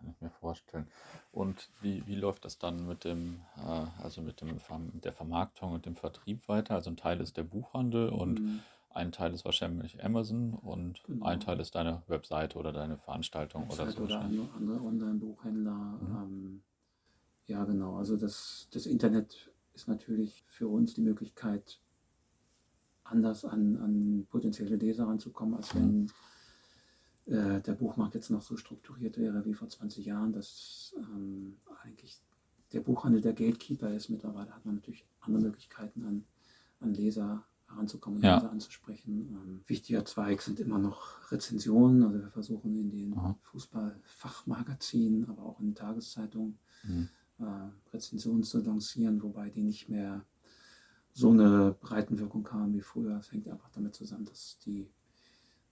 [0.00, 0.86] kann ich mir vorstellen.
[1.30, 4.58] Und wie, wie läuft das dann mit dem, äh, also mit dem
[4.94, 6.74] mit der Vermarktung und dem Vertrieb weiter?
[6.74, 8.60] Also ein Teil ist der Buchhandel und mhm.
[8.90, 11.26] ein Teil ist wahrscheinlich Amazon und genau.
[11.26, 14.42] ein Teil ist deine Webseite oder deine Veranstaltung Website oder so.
[14.42, 15.74] Oder andere Online-Buchhändler.
[15.74, 16.16] Mhm.
[16.16, 16.62] Ähm,
[17.50, 17.96] ja, genau.
[17.96, 21.80] Also das, das Internet ist natürlich für uns die Möglichkeit,
[23.02, 26.12] anders an, an potenzielle Leser ranzukommen, als wenn
[27.26, 32.22] äh, der Buchmarkt jetzt noch so strukturiert wäre wie vor 20 Jahren, dass ähm, eigentlich
[32.72, 34.10] der Buchhandel der Gatekeeper ist.
[34.10, 36.24] Mittlerweile hat man natürlich andere Möglichkeiten, an,
[36.78, 38.36] an Leser heranzukommen, ja.
[38.36, 39.28] Leser anzusprechen.
[39.32, 42.04] Ähm, wichtiger Zweig sind immer noch Rezensionen.
[42.04, 47.08] Also wir versuchen in den Fußballfachmagazinen, aber auch in den Tageszeitungen, mhm
[47.40, 50.24] äh, Rezensionen zu lancieren, wobei die nicht mehr
[51.12, 53.16] so eine Breitenwirkung haben wie früher.
[53.18, 54.88] Es hängt einfach damit zusammen, dass die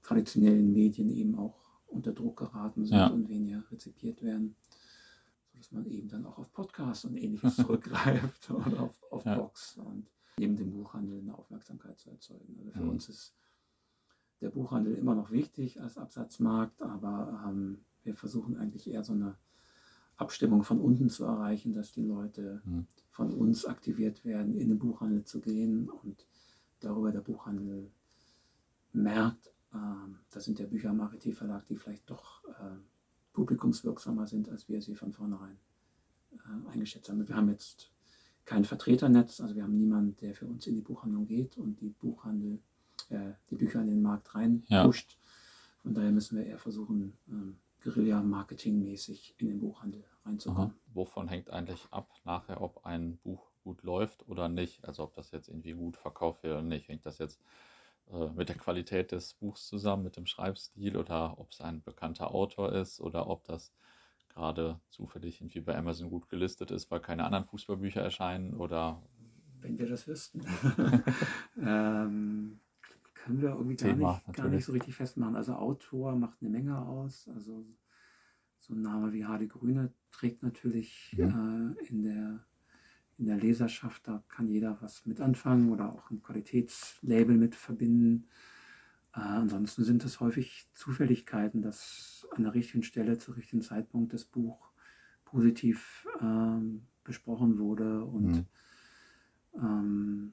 [0.02, 3.06] traditionellen Medien eben auch unter Druck geraten sind ja.
[3.08, 4.56] und weniger rezipiert werden,
[5.52, 9.34] sodass man eben dann auch auf Podcasts und ähnliches zurückgreift oder auf, auf ja.
[9.34, 12.56] Blogs und neben dem Buchhandel eine Aufmerksamkeit zu erzeugen.
[12.58, 12.90] Also für mhm.
[12.90, 13.34] uns ist
[14.40, 19.36] der Buchhandel immer noch wichtig als Absatzmarkt, aber ähm, wir versuchen eigentlich eher so eine
[20.18, 22.86] Abstimmung von unten zu erreichen, dass die Leute mhm.
[23.10, 26.26] von uns aktiviert werden, in den Buchhandel zu gehen und
[26.80, 27.90] darüber der Buchhandel
[28.92, 29.76] merkt, äh,
[30.30, 32.76] da sind der Bücher am Arete Verlag, die vielleicht doch äh,
[33.32, 35.56] publikumswirksamer sind, als wir sie von vornherein
[36.32, 37.26] äh, eingeschätzt haben.
[37.26, 37.92] Wir haben jetzt
[38.44, 41.90] kein Vertreternetz, also wir haben niemanden, der für uns in die Buchhandlung geht und die
[41.90, 42.58] Buchhandel,
[43.10, 45.12] äh, die Bücher in den Markt rein pusht.
[45.12, 45.18] Ja.
[45.82, 47.56] Von daher müssen wir eher versuchen, ähm,
[47.90, 50.70] Guerilla-Marketing-mäßig in den Buchhandel reinzukommen.
[50.70, 50.78] Aha.
[50.94, 54.84] Wovon hängt eigentlich ab nachher, ob ein Buch gut läuft oder nicht?
[54.84, 56.88] Also ob das jetzt irgendwie gut verkauft wird oder nicht.
[56.88, 57.40] Hängt das jetzt
[58.10, 62.34] äh, mit der Qualität des Buchs zusammen, mit dem Schreibstil oder ob es ein bekannter
[62.34, 63.72] Autor ist oder ob das
[64.28, 69.02] gerade zufällig irgendwie bei Amazon gut gelistet ist, weil keine anderen Fußballbücher erscheinen oder
[69.60, 70.44] wenn wir das wüssten.
[71.60, 72.60] ähm,
[73.28, 75.36] können wir irgendwie gar, Thema, nicht, gar nicht so richtig festmachen.
[75.36, 77.28] Also Autor macht eine Menge aus.
[77.28, 77.66] Also
[78.58, 81.26] so ein Name wie Hardy Grüne trägt natürlich ja.
[81.26, 82.46] äh, in, der,
[83.18, 88.28] in der Leserschaft, da kann jeder was mit anfangen oder auch ein Qualitätslabel mit verbinden.
[89.14, 94.24] Äh, ansonsten sind es häufig Zufälligkeiten, dass an der richtigen Stelle zu richtigen Zeitpunkt das
[94.24, 94.72] Buch
[95.26, 98.46] positiv ähm, besprochen wurde und mhm.
[99.54, 100.32] ähm,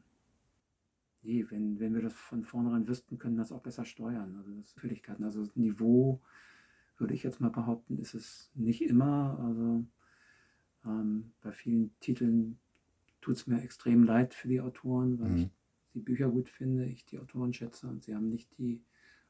[1.25, 4.35] nee, wenn, wenn wir das von vornherein wüssten, können wir das auch besser steuern.
[4.37, 5.25] Also das Zufälligkeiten.
[5.25, 6.21] Also das Niveau,
[6.97, 9.39] würde ich jetzt mal behaupten, ist es nicht immer.
[9.39, 9.85] Also
[10.85, 12.59] ähm, bei vielen Titeln
[13.21, 15.37] tut es mir extrem leid für die Autoren, weil mhm.
[15.37, 15.49] ich
[15.93, 18.83] die Bücher gut finde, ich die Autoren schätze und sie haben nicht die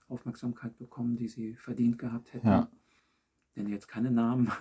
[0.07, 2.47] Aufmerksamkeit bekommen, die sie verdient gehabt hätten.
[2.47, 2.69] Ja.
[3.55, 4.51] Denn jetzt keine Namen.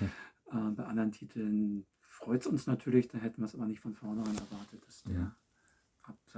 [0.00, 0.10] Mhm.
[0.52, 3.94] Äh, bei anderen Titeln freut es uns natürlich, da hätten wir es aber nicht von
[3.94, 5.34] vornherein erwartet, dass der.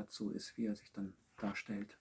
[0.09, 1.99] So ist, wie er sich dann darstellt.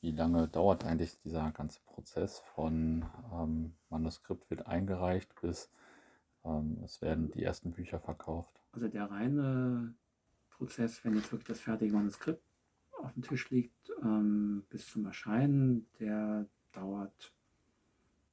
[0.00, 5.70] Wie lange dauert eigentlich dieser ganze Prozess von ähm, Manuskript wird eingereicht bis
[6.46, 8.62] ähm, es werden die ersten Bücher verkauft?
[8.72, 9.94] Also der reine
[10.50, 12.42] Prozess, wenn jetzt wirklich das fertige Manuskript
[13.02, 17.32] auf dem Tisch liegt, ähm, bis zum Erscheinen, der dauert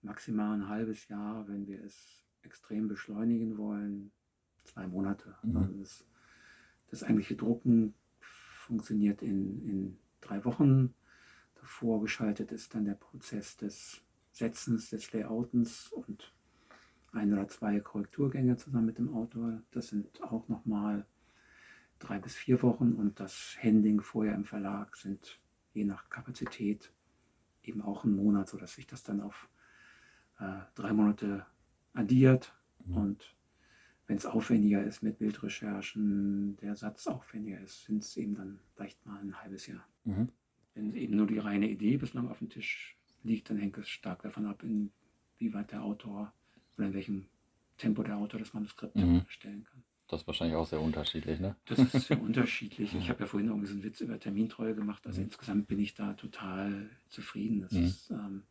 [0.01, 4.11] maximal ein halbes Jahr, wenn wir es extrem beschleunigen wollen,
[4.63, 5.35] zwei Monate.
[5.43, 5.57] Mhm.
[5.57, 6.05] Also das,
[6.91, 7.93] das eigentliche Drucken
[8.63, 10.93] funktioniert in, in drei Wochen.
[11.55, 16.33] Davor geschaltet ist dann der Prozess des Setzens, des Layoutens und
[17.11, 19.61] ein oder zwei Korrekturgänge zusammen mit dem Autor.
[19.71, 21.05] Das sind auch nochmal
[21.99, 25.39] drei bis vier Wochen und das Handling vorher im Verlag sind
[25.73, 26.91] je nach Kapazität
[27.63, 29.49] eben auch ein Monat, sodass sich das dann auf
[30.39, 31.45] äh, drei Monate
[31.93, 32.53] addiert.
[32.85, 32.97] Mhm.
[32.97, 33.35] Und
[34.13, 39.03] wenn es aufwendiger ist mit Bildrecherchen, der Satz aufwendiger ist, sind es eben dann vielleicht
[39.07, 39.83] mal ein halbes Jahr.
[40.03, 40.29] Mhm.
[40.75, 44.21] Wenn eben nur die reine Idee bislang auf dem Tisch liegt, dann hängt es stark
[44.21, 46.31] davon ab, inwieweit der Autor
[46.77, 47.25] oder in welchem
[47.79, 49.23] Tempo der Autor das Manuskript Mhm.
[49.25, 49.83] erstellen kann.
[50.09, 51.55] Das ist wahrscheinlich auch sehr unterschiedlich, ne?
[51.65, 52.93] Das ist sehr unterschiedlich.
[52.93, 55.07] Ich habe ja vorhin irgendwie so einen Witz über Termintreue gemacht.
[55.07, 55.25] Also Mhm.
[55.25, 57.63] insgesamt bin ich da total zufrieden.
[57.63, 57.83] Es Mhm.
[57.83, 58.43] ist ähm,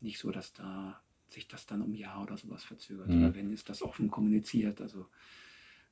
[0.00, 1.00] nicht so, dass da
[1.32, 3.08] sich das dann um ein Jahr oder sowas verzögert.
[3.08, 3.18] Mhm.
[3.18, 4.80] Oder wenn, ist das offen kommuniziert.
[4.80, 5.06] Also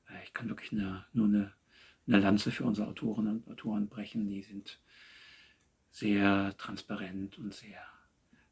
[0.09, 1.53] äh, ich kann wirklich eine, nur eine,
[2.07, 4.29] eine Lanze für unsere Autoren und Autoren brechen.
[4.29, 4.81] Die sind
[5.91, 7.81] sehr transparent und sehr,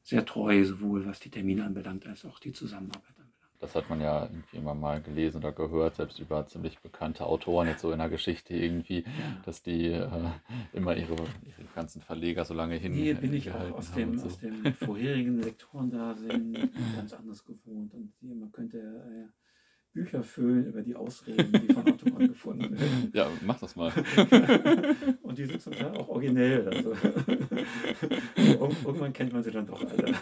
[0.03, 3.26] sehr treu, sowohl was die Termine anbelangt, als auch die Zusammenarbeit anbelangt.
[3.61, 7.69] Das hat man ja irgendwie immer mal gelesen oder gehört, selbst über ziemlich bekannte Autoren
[7.69, 9.05] jetzt so in der Geschichte irgendwie,
[9.45, 10.09] dass die äh,
[10.73, 14.27] immer ihre, ihre ganzen Verleger so lange hin Hier bin ich auch aus dem, so.
[14.27, 16.59] aus dem vorherigen Lektoren da sind
[16.97, 17.95] ganz anders gewohnt.
[17.95, 19.27] Und hier, man könnte äh,
[19.95, 23.11] Bücher füllen über die Ausreden, die von Autoren gefunden werden.
[23.15, 23.91] Ja, mach das mal.
[25.23, 26.69] Und die sind zum Teil auch originell.
[26.69, 26.93] Also,
[28.37, 30.15] Ir- irgendwann kennt man sie dann doch alle.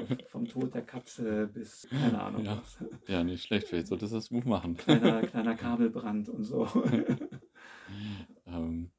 [0.28, 2.56] Vom Tod der Katze bis, keine Ahnung Ja.
[2.56, 2.78] was.
[3.08, 4.76] Ja, nicht schlecht, vielleicht solltest du das Buch machen.
[4.76, 6.68] Kleiner, kleiner Kabelbrand und so.
[8.46, 8.90] Ähm,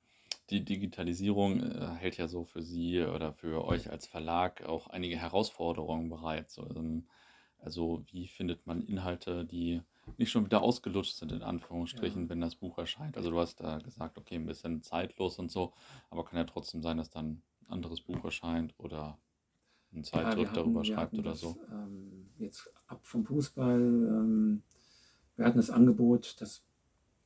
[0.49, 5.17] die Digitalisierung äh, hält ja so für Sie oder für euch als Verlag auch einige
[5.17, 6.49] Herausforderungen bereit.
[6.49, 7.07] So, ähm,
[7.59, 9.81] also wie findet man Inhalte, die
[10.17, 12.29] nicht schon wieder ausgelutscht sind, in Anführungsstrichen, Ja.
[12.29, 13.17] wenn das Buch erscheint?
[13.17, 15.73] Also du hast da gesagt, okay, ein bisschen zeitlos und so,
[16.09, 19.17] aber kann ja trotzdem sein, dass dann ein anderes Buch erscheint oder
[19.93, 21.57] ein Ja, wir Zeitschrift darüber schreibt oder das, so.
[21.71, 23.79] Ähm, jetzt ab vom Fußball.
[23.79, 24.63] Ähm,
[25.35, 26.63] wir hatten das Angebot, dass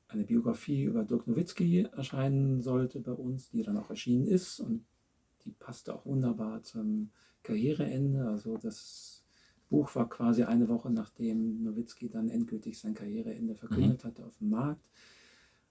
[0.08, 4.86] eine Biografie über Dirk Nowitzki erscheinen sollte bei uns, die dann auch erschienen ist und
[5.46, 7.12] die passte auch wunderbar zum
[7.44, 8.28] Karriereende.
[8.28, 9.24] Also das
[9.70, 14.50] Buch war quasi eine Woche nachdem Nowitzki dann endgültig sein Karriereende verkündet hatte auf dem
[14.50, 14.90] Markt.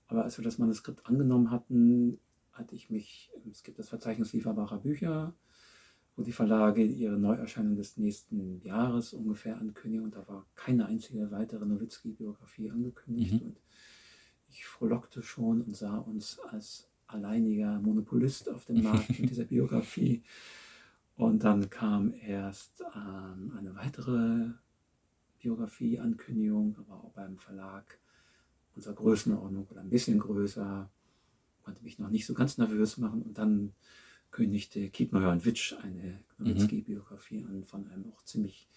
[0.09, 2.19] Aber als wir das Manuskript angenommen hatten,
[2.53, 5.35] hatte ich mich, es gibt das Verzeichnis lieferbarer Bücher,
[6.21, 10.05] wo die Verlage ihre Neuerscheinung des nächsten Jahres ungefähr ankündigen.
[10.05, 13.33] Und da war keine einzige weitere Nowitzki-Biografie angekündigt.
[13.33, 13.41] Mhm.
[13.41, 13.61] und
[14.51, 20.23] ich frohlockte schon und sah uns als alleiniger Monopolist auf dem Markt mit dieser Biografie.
[21.17, 24.51] Und dann kam erst ähm, eine weitere
[25.41, 27.99] Biografie-Ankündigung, aber auch beim Verlag
[28.77, 30.91] unserer Größenordnung oder ein bisschen größer,
[31.63, 33.23] konnte mich noch nicht so ganz nervös machen.
[33.23, 33.73] Und dann
[34.31, 38.69] kündigte Kiepenheuer und Witsch eine Nowitzki-Biografie an von einem auch ziemlich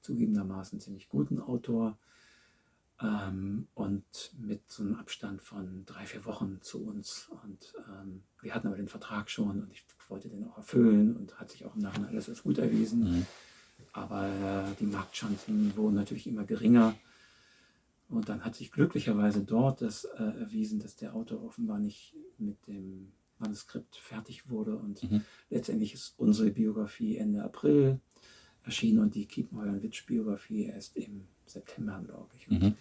[0.00, 1.98] zugegebenermaßen ziemlich guten Autor
[3.02, 4.04] ähm, und
[4.38, 7.28] mit so einem Abstand von drei, vier Wochen zu uns.
[7.44, 11.38] Und ähm, wir hatten aber den Vertrag schon und ich wollte den auch erfüllen und
[11.38, 13.18] hat sich auch im Nachhinein alles als gut erwiesen.
[13.18, 13.26] Mhm.
[13.92, 16.94] Aber äh, die Marktchancen wurden natürlich immer geringer.
[18.08, 22.64] Und dann hat sich glücklicherweise dort das äh, erwiesen, dass der Autor offenbar nicht mit
[22.68, 24.76] dem Manuskript fertig wurde.
[24.76, 25.22] Und Mhm.
[25.50, 28.00] letztendlich ist unsere Biografie Ende April
[28.62, 32.48] erschienen und die Kiepenheuer und Witsch Biografie erst im September, glaube ich.
[32.50, 32.74] Und Mhm.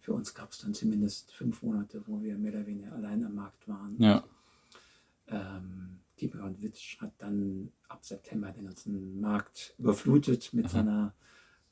[0.00, 3.34] für uns gab es dann zumindest fünf Monate, wo wir mehr oder weniger allein am
[3.34, 3.96] Markt waren.
[3.98, 4.24] Ja.
[5.28, 10.72] Ähm, Kiepenheuer und Witsch hat dann ab September den ganzen Markt überflutet mit Aha.
[10.72, 11.14] seiner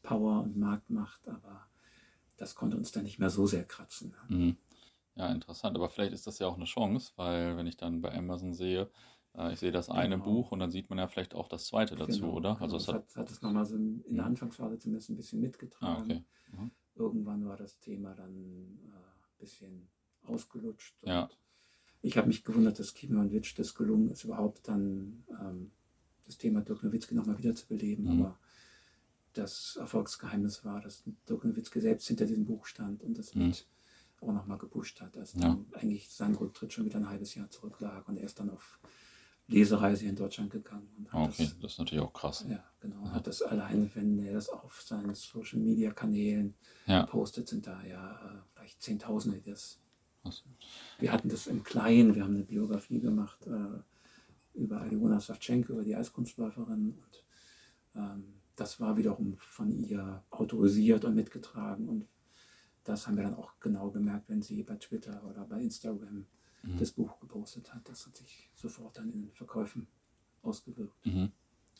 [0.03, 1.67] Power und Marktmacht, aber
[2.39, 4.15] das konnte uns dann nicht mehr so sehr kratzen.
[4.29, 4.57] Mhm.
[5.14, 5.77] Ja, interessant.
[5.77, 8.90] Aber vielleicht ist das ja auch eine Chance, weil wenn ich dann bei Amazon sehe,
[9.35, 10.25] äh, ich sehe das eine Genau.
[10.25, 12.55] Buch und dann sieht man ja vielleicht auch das zweite dazu, Genau, oder?
[12.55, 12.64] genau.
[12.64, 13.16] Also es das hat.
[13.16, 14.31] hat, es nochmal so in der Mhm.
[14.31, 16.03] Anfangsphase zumindest ein bisschen Ah, mitgetragen.
[16.05, 16.25] okay.
[16.53, 16.70] Mhm.
[16.94, 19.88] Irgendwann war das Thema dann äh, ein bisschen
[20.22, 20.94] ausgelutscht.
[21.05, 21.29] Ja.
[22.03, 25.70] Ich habe mich gewundert, dass Kiemer und Witsch das gelungen ist, überhaupt dann ähm,
[26.25, 28.05] das Thema Dirk Nowitzki nochmal wieder zu beleben.
[28.05, 28.11] Mhm.
[28.22, 28.38] Aber
[29.35, 33.46] das Erfolgsgeheimnis war, dass Dirk Nowitzki selbst hinter diesem Buch stand und das Mhm.
[33.46, 33.66] mit
[34.23, 35.41] auch nochmal gepusht hat, dass Ja.
[35.41, 38.79] dann eigentlich sein Rücktritt schon wieder ein halbes Jahr zurücklag und er ist dann auf
[39.49, 42.45] Lesereise in Deutschland gegangen und hat Okay, das das ist natürlich auch krass.
[42.49, 43.05] ja, genau.
[43.11, 46.55] Hat das allein, wenn er das auf seinen Social Media Kanälen
[46.87, 47.05] Ja.
[47.07, 49.81] postet, sind da ja äh, vielleicht Zehntausende, die das.
[50.23, 50.45] Krass.
[51.01, 53.81] Wir hatten das im Kleinen, wir haben eine Biografie gemacht äh,
[54.55, 56.93] über Aliona Savchenko, über die Eiskunstläuferin.
[57.03, 57.25] Und
[57.97, 61.89] ähm, das war wiederum von ihr autorisiert und mitgetragen.
[61.89, 62.07] Und
[62.85, 66.27] das haben wir dann auch genau gemerkt, wenn sie bei Twitter oder bei Instagram
[66.64, 66.79] Mhm.
[66.79, 67.88] das Buch gepostet hat.
[67.88, 69.88] Das hat sich sofort dann in den Verkäufen
[70.42, 71.05] ausgewirkt.
[71.05, 71.33] Mhm.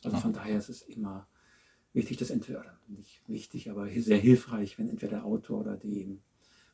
[0.03, 0.21] Also Ja.
[0.21, 1.25] von daher ist es immer
[1.93, 6.19] wichtig, dass entweder, nicht wichtig, aber sehr hilfreich, wenn entweder der Autor oder die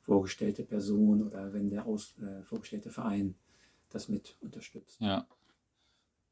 [0.01, 3.35] vorgestellte Person oder wenn der Aus, äh, vorgestellte Verein
[3.89, 4.99] das mit unterstützt.
[5.01, 5.27] Ja.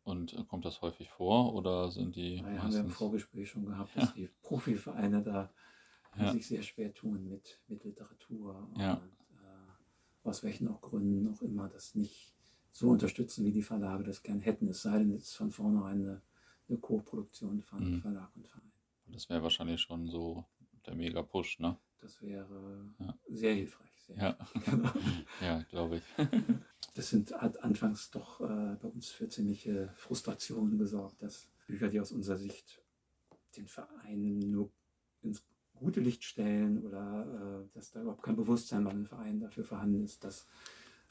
[0.03, 2.97] Und äh, kommt das häufig vor oder sind die Daher haben wir im meistens?
[2.97, 5.51] Vorgespräch schon gehabt, dass die Profivereine da
[6.25, 6.32] Ja.
[6.32, 8.93] sich sehr schwer tun mit, mit Literatur Ja.
[8.95, 12.34] und äh, aus welchen auch Gründen auch immer das nicht
[12.71, 14.67] so unterstützen, wie die Verlage das gern hätten.
[14.67, 16.21] Es sei denn, es ist von vornherein eine,
[16.69, 18.01] eine Co-Produktion von Mhm.
[18.01, 18.71] Verlag und Verein.
[19.08, 20.45] Das wäre wahrscheinlich schon so
[20.86, 21.77] der Mega-Push, ne?
[21.99, 23.17] Das wäre Ja.
[23.30, 23.91] sehr hilfreich.
[24.06, 24.38] Sehr Ja.
[24.65, 24.91] Genau.
[25.41, 26.03] Ja, glaube ich.
[26.93, 31.99] Das sind, hat anfangs doch äh, bei uns für ziemliche Frustrationen gesorgt, dass Bücher, die
[31.99, 32.82] aus unserer Sicht
[33.56, 34.71] den Verein nur
[35.21, 35.43] ins
[35.79, 40.03] gute Licht stellen oder äh, dass da überhaupt kein Bewusstsein bei dem Verein dafür vorhanden
[40.03, 40.47] ist, dass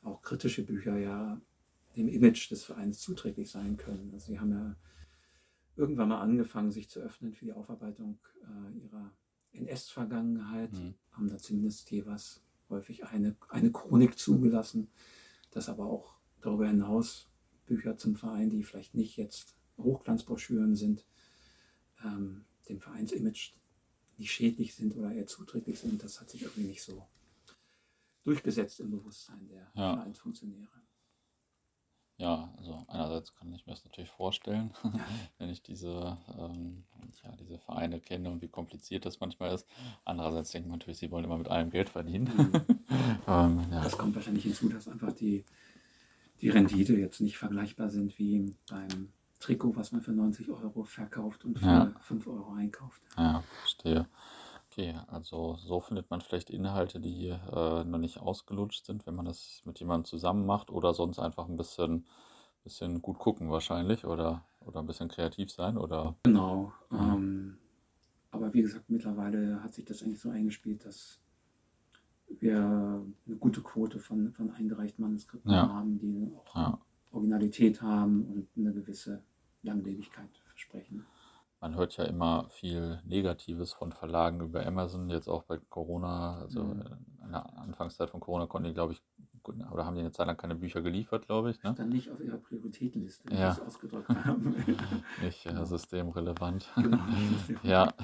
[0.02, 1.40] auch kritische Bücher ja
[1.96, 4.11] dem Image des Vereins zuträglich sein können.
[4.12, 4.76] Also sie haben ja
[5.76, 9.12] irgendwann mal angefangen, sich zu öffnen für die Aufarbeitung äh, ihrer
[9.52, 10.94] NS-Vergangenheit, Mhm.
[11.12, 14.88] haben da zumindest jeweils häufig eine, eine Chronik zugelassen,
[15.50, 17.29] dass aber auch darüber hinaus
[17.66, 21.07] Bücher zum Verein, die vielleicht nicht jetzt Hochglanzbroschüren sind,
[22.05, 23.55] ähm, dem Vereinsimage
[24.18, 27.07] nicht schädlich sind oder eher zuträglich sind, das hat sich irgendwie nicht so
[28.24, 29.94] durchgesetzt im Bewusstsein der Ja.
[29.94, 30.68] Vereinsfunktionäre.
[32.18, 34.72] Ja, also einerseits kann ich mir das natürlich vorstellen,
[35.38, 36.85] wenn ich diese, ähm,
[37.22, 39.66] ja, diese Vereine kenne und wie kompliziert das manchmal ist.
[40.05, 42.29] Andererseits denkt man natürlich, sie wollen immer mit allem Geld verdienen.
[43.29, 43.83] ähm, ja.
[43.83, 45.44] Das kommt wahrscheinlich hinzu, dass einfach die,
[46.40, 51.44] die Rendite jetzt nicht vergleichbar sind wie beim Trikot, was man für 90 Euro verkauft
[51.44, 51.92] und für Ja.
[52.01, 53.03] 5 Euro einkauft.
[53.16, 54.09] Ja, verstehe.
[54.70, 59.25] Okay, also so findet man vielleicht Inhalte, die äh, noch nicht ausgelutscht sind, wenn man
[59.25, 62.07] das mit jemandem zusammen macht oder sonst einfach ein bisschen,
[62.64, 66.72] bisschen gut gucken wahrscheinlich oder, oder ein bisschen kreativ sein oder Genau.
[66.90, 66.99] Mhm.
[67.01, 67.59] Ähm,
[68.33, 71.20] aber wie gesagt, mittlerweile hat sich das eigentlich so eingespielt, dass
[72.40, 75.68] wir eine gute Quote von, von eingereichten Manuskripten Ja.
[75.68, 76.79] haben, die auch ja.
[77.16, 79.22] Originalität haben und eine gewisse
[79.62, 81.07] Langlebigkeit versprechen.
[81.61, 86.61] Man hört ja immer viel Negatives von Verlagen über Amazon, jetzt auch bei Corona, also
[86.61, 86.81] Mhm.
[86.83, 89.02] äh, in der Anfangszeit von Corona konnten die, glaube ich,
[89.46, 91.74] gut- oder haben die eine Zeit lang keine Bücher geliefert, glaube ich, ne?
[91.76, 93.52] Dann nicht auf ihrer Prioritätenliste, wie Ja.
[93.52, 94.54] sie es ausgedrückt haben.
[95.22, 95.64] Nicht äh, Genau.
[95.64, 96.68] systemrelevant.
[96.76, 96.98] Genau,
[97.62, 97.94] Ja.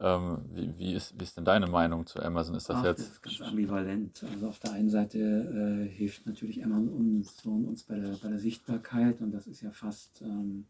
[0.00, 2.54] ähm, wie, wie, ist, wie ist denn deine Meinung zu Amazon?
[2.56, 3.00] Ist das Ach, jetzt.
[3.00, 4.24] Das ist ganz ambivalent.
[4.30, 8.38] Also auf der einen Seite äh, hilft natürlich Amazon uns, uns bei, der, bei der
[8.38, 10.66] Sichtbarkeit und das ist ja fast, ähm,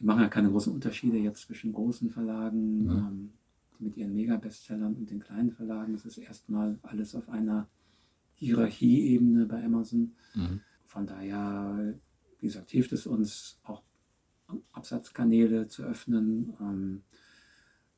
[0.00, 2.90] die machen ja keine großen Unterschiede jetzt zwischen großen Verlagen Mhm.
[2.90, 3.30] ähm,
[3.78, 5.92] mit ihren Mega-Bestsellern und den kleinen Verlagen.
[5.94, 7.66] Es ist erstmal alles auf einer
[8.42, 10.16] Hierarchieebene bei Amazon.
[10.34, 10.60] Mhm.
[10.86, 11.94] Von daher,
[12.38, 13.82] wie gesagt, hilft es uns auch
[14.72, 16.54] Absatzkanäle zu öffnen.
[16.60, 17.02] Ähm,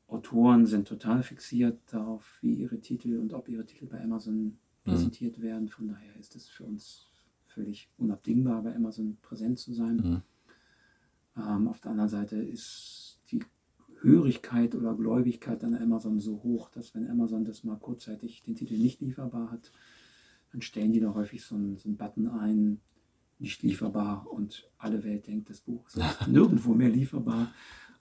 [0.07, 4.57] Autoren sind total fixiert darauf, wie ihre Titel und ob ihre Titel bei Amazon Mhm.
[4.83, 5.67] präsentiert werden.
[5.67, 7.07] Von daher ist es für uns
[7.47, 9.95] völlig unabdingbar, bei Amazon präsent zu sein.
[9.97, 10.21] Mhm.
[11.37, 13.39] Ähm, auf der anderen Seite ist die
[14.01, 18.77] Hörigkeit oder Gläubigkeit an Amazon so hoch, dass wenn Amazon das mal kurzzeitig den Titel
[18.77, 19.71] nicht lieferbar hat,
[20.55, 22.79] dann stellen die da häufig so einen, so einen Button ein,
[23.39, 25.97] nicht lieferbar und alle Welt denkt, das Buch ist
[26.29, 27.51] nirgendwo mehr lieferbar,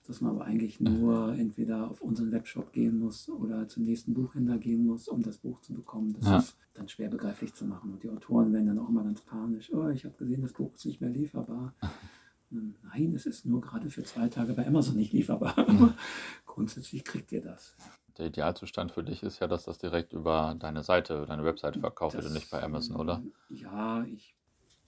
[0.06, 4.58] dass man aber eigentlich nur entweder auf unseren Webshop gehen muss oder zum nächsten Buchhändler
[4.58, 6.12] gehen muss, um das Buch zu bekommen.
[6.12, 6.38] Das Ja.
[6.38, 9.72] ist dann schwer begreiflich zu machen und die Autoren werden dann auch immer ganz panisch,
[9.72, 11.74] oh, ich habe gesehen, das Buch ist nicht mehr lieferbar.
[12.50, 15.58] Nein, es ist nur gerade für zwei Tage bei Amazon nicht lieferbar.
[15.58, 15.96] Aber
[16.46, 17.74] grundsätzlich kriegt ihr das.
[18.18, 22.16] Der Idealzustand für dich ist ja, dass das direkt über deine Seite, deine Webseite verkauft
[22.16, 23.20] wird und nicht bei Amazon, oder?
[23.50, 24.36] Ja, ich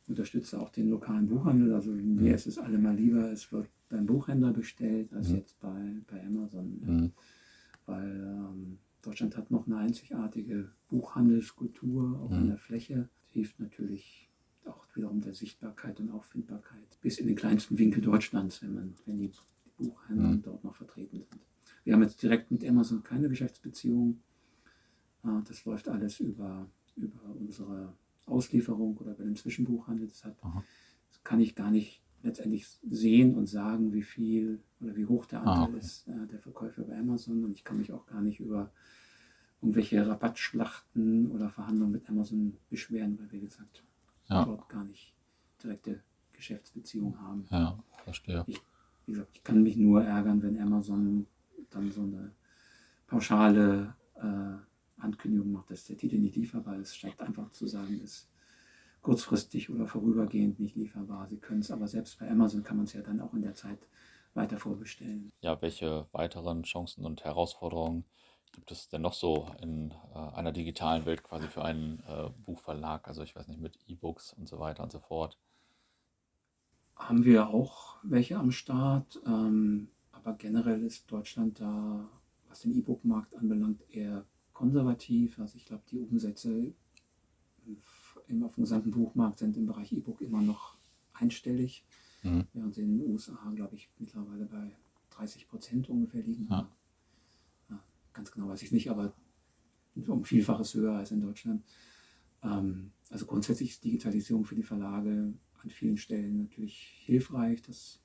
[0.06, 1.74] unterstütze auch den lokalen Buchhandel.
[1.74, 5.36] Also mir ist es allemal lieber, es wird beim Buchhändler bestellt, als Mhm.
[5.36, 6.80] jetzt bei, bei Amazon.
[6.84, 7.12] Mhm.
[7.86, 12.48] Weil ähm, Deutschland hat noch eine einzigartige Buchhandelskultur, auch in Mhm.
[12.48, 13.08] der Fläche.
[13.22, 14.30] Das hilft natürlich
[14.64, 19.18] auch wiederum der Sichtbarkeit und Auffindbarkeit bis in den kleinsten Winkel Deutschlands, wenn, man, wenn
[19.18, 19.32] die
[19.76, 20.42] Buchhändler Mhm.
[20.42, 21.40] dort noch vertreten sind.
[21.86, 24.20] Wir haben jetzt direkt mit Amazon keine Geschäftsbeziehung.
[25.22, 26.66] Äh, das läuft alles über,
[26.96, 27.94] über unsere
[28.26, 30.08] Auslieferung oder bei dem Zwischenbuchhandel.
[30.08, 30.36] Deshalb
[31.22, 35.52] kann ich gar nicht letztendlich sehen und sagen, wie viel oder wie hoch der ah,
[35.52, 35.78] Anteil ah, okay.
[35.78, 37.44] ist äh, der Verkäufer bei Amazon.
[37.44, 38.72] Und ich kann mich auch gar nicht über
[39.62, 43.84] irgendwelche Rabattschlachten oder Verhandlungen mit Amazon beschweren, weil wir gesagt
[44.28, 44.44] ja.
[44.44, 45.14] dort gar nicht
[45.62, 47.46] direkte Geschäftsbeziehungen haben.
[47.48, 48.42] Ja, verstehe.
[48.48, 48.60] Ich,
[49.06, 51.28] wie gesagt, ich kann mich nur ärgern, wenn Amazon
[51.70, 52.32] dann so eine
[53.06, 58.28] pauschale äh, Ankündigung macht, dass der Titel nicht lieferbar ist, statt einfach zu sagen, ist
[59.02, 61.28] kurzfristig oder vorübergehend nicht lieferbar.
[61.28, 63.54] Sie können es aber selbst bei Amazon kann man es ja dann auch in der
[63.54, 63.78] Zeit
[64.34, 65.30] weiter vorbestellen.
[65.40, 68.04] Ja, welche weiteren Chancen und Herausforderungen
[68.52, 73.06] gibt es denn noch so in äh, einer digitalen Welt quasi für einen äh, Buchverlag?
[73.06, 75.38] Also ich weiß nicht, mit E-Books und so weiter und so fort.
[76.96, 82.08] Haben wir auch welche am Start, ähm, aber generell ist Deutschland da,
[82.48, 85.38] was den E-Book-Markt anbelangt, eher konservativ.
[85.38, 86.72] Also ich glaube, die Umsätze
[88.28, 90.76] im, auf dem gesamten Buchmarkt sind im Bereich E-Book immer noch
[91.12, 91.84] einstellig,
[92.22, 92.46] mhm.
[92.52, 94.72] während sie in den USA, glaube ich, mittlerweile bei
[95.10, 96.46] 30 Prozent ungefähr liegen.
[96.50, 96.68] Ja.
[97.70, 99.12] Ja, ganz genau weiß ich nicht, aber
[100.06, 101.64] um Vielfaches höher als in Deutschland.
[102.42, 108.00] Ähm, also grundsätzlich ist Digitalisierung für die Verlage an vielen Stellen natürlich hilfreich, dass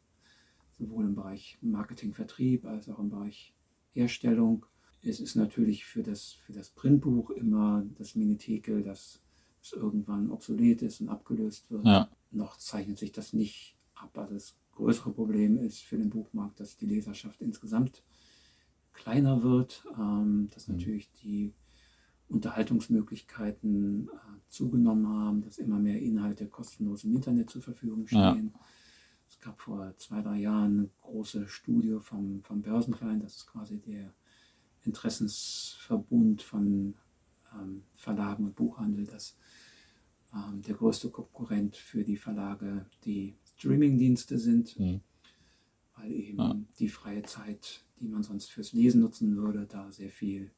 [0.81, 3.53] sowohl im Bereich Marketing, Vertrieb als auch im Bereich
[3.93, 4.65] Herstellung.
[5.03, 9.21] Es ist natürlich für das, für das Printbuch immer das Minitekel, das
[9.61, 11.85] es irgendwann obsolet ist und abgelöst wird.
[11.85, 12.09] Ja.
[12.31, 14.17] Noch zeichnet sich das nicht ab.
[14.17, 18.03] Also das größere Problem ist für den Buchmarkt, dass die Leserschaft insgesamt
[18.93, 20.75] kleiner wird, ähm, dass mhm.
[20.75, 21.53] natürlich die
[22.27, 24.11] Unterhaltungsmöglichkeiten äh,
[24.47, 28.51] zugenommen haben, dass immer mehr Inhalte kostenlos im Internet zur Verfügung stehen.
[28.53, 28.59] Ja.
[29.41, 34.13] Gab vor zwei, drei Jahren eine große Studie vom, vom Börsenverein, das ist quasi der
[34.83, 36.95] Interessensverbund von
[37.53, 39.37] ähm, Verlagen und Buchhandel, dass
[40.33, 45.01] ähm, der größte Konkurrent für die Verlage die Streaming-Dienste sind, mhm.
[45.95, 46.55] weil eben ja.
[46.79, 50.51] die freie Zeit, die man sonst fürs Lesen nutzen würde, da sehr viel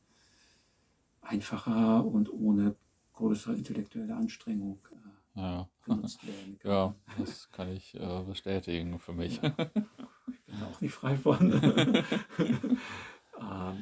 [1.21, 2.75] einfacher und ohne
[3.13, 5.02] größere intellektuelle Anstrengung äh,
[5.35, 5.69] ja.
[6.63, 9.41] Ja, das kann ich äh, bestätigen für mich.
[9.41, 9.55] Ja.
[10.25, 11.51] Ich bin auch nicht frei von.
[12.39, 12.77] ähm,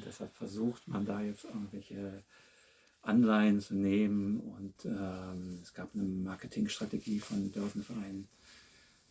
[0.06, 2.24] deshalb versucht man da jetzt irgendwelche
[3.02, 4.40] Anleihen zu nehmen.
[4.40, 8.28] Und ähm, es gab eine Marketingstrategie von Börsenvereinen,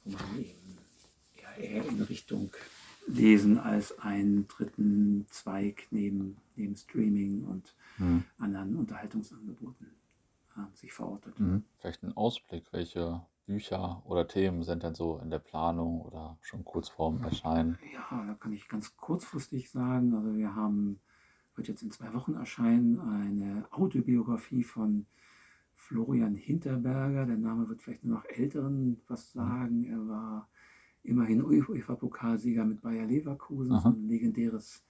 [0.05, 0.78] wo man eben
[1.59, 2.51] eher in Richtung
[3.07, 8.24] Lesen als einen dritten Zweig neben, neben Streaming und mhm.
[8.38, 9.99] anderen Unterhaltungsangeboten
[10.72, 11.38] äh, sich verortet.
[11.38, 11.64] Mhm.
[11.78, 16.64] Vielleicht ein Ausblick, welche Bücher oder Themen sind denn so in der Planung oder schon
[16.64, 17.78] kurz vorm Erscheinen?
[17.92, 20.14] Ja, da kann ich ganz kurzfristig sagen.
[20.14, 21.00] Also wir haben
[21.61, 25.06] wird jetzt in zwei Wochen erscheinen, eine Autobiografie von
[25.74, 27.26] Florian Hinterberger.
[27.26, 29.40] Der Name wird vielleicht nur noch Älteren was mhm.
[29.40, 29.84] sagen.
[29.84, 30.48] Er war
[31.02, 33.80] immerhin UEFA-Pokalsieger mit Bayer Leverkusen, Aha.
[33.80, 34.84] so ein legendäres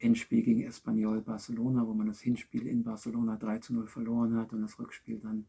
[0.00, 4.52] Endspiel gegen Espanyol Barcelona, wo man das Hinspiel in Barcelona 3 zu 0 verloren hat
[4.52, 5.46] und das Rückspiel dann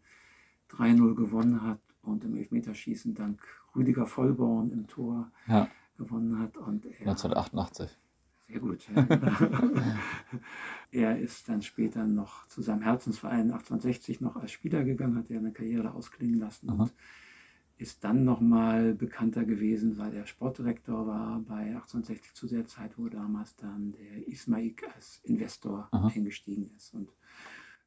[0.69, 3.41] 3-0 gewonnen hat und im Elfmeterschießen dank
[3.75, 5.67] Rüdiger Vollborn im Tor ja.
[5.97, 6.57] gewonnen hat.
[6.57, 7.97] Und er, 1988.
[8.47, 8.87] Sehr gut.
[8.93, 9.07] Ja.
[10.91, 15.39] er ist dann später noch zu seinem Herzensverein 1860 noch als Spieler gegangen, hat er
[15.39, 16.83] eine Karriere ausklingen lassen Aha.
[16.83, 16.93] und
[17.81, 23.09] ist dann nochmal bekannter gewesen, weil er Sportdirektor war bei 1860 zu der Zeit, wo
[23.09, 26.11] damals dann der Ismaik als Investor Aha.
[26.13, 26.93] eingestiegen ist.
[26.93, 27.11] Und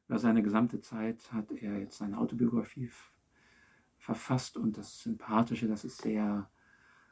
[0.07, 2.91] über seine gesamte Zeit hat er jetzt seine Autobiografie
[3.97, 6.49] verfasst und das Sympathische, das ist sehr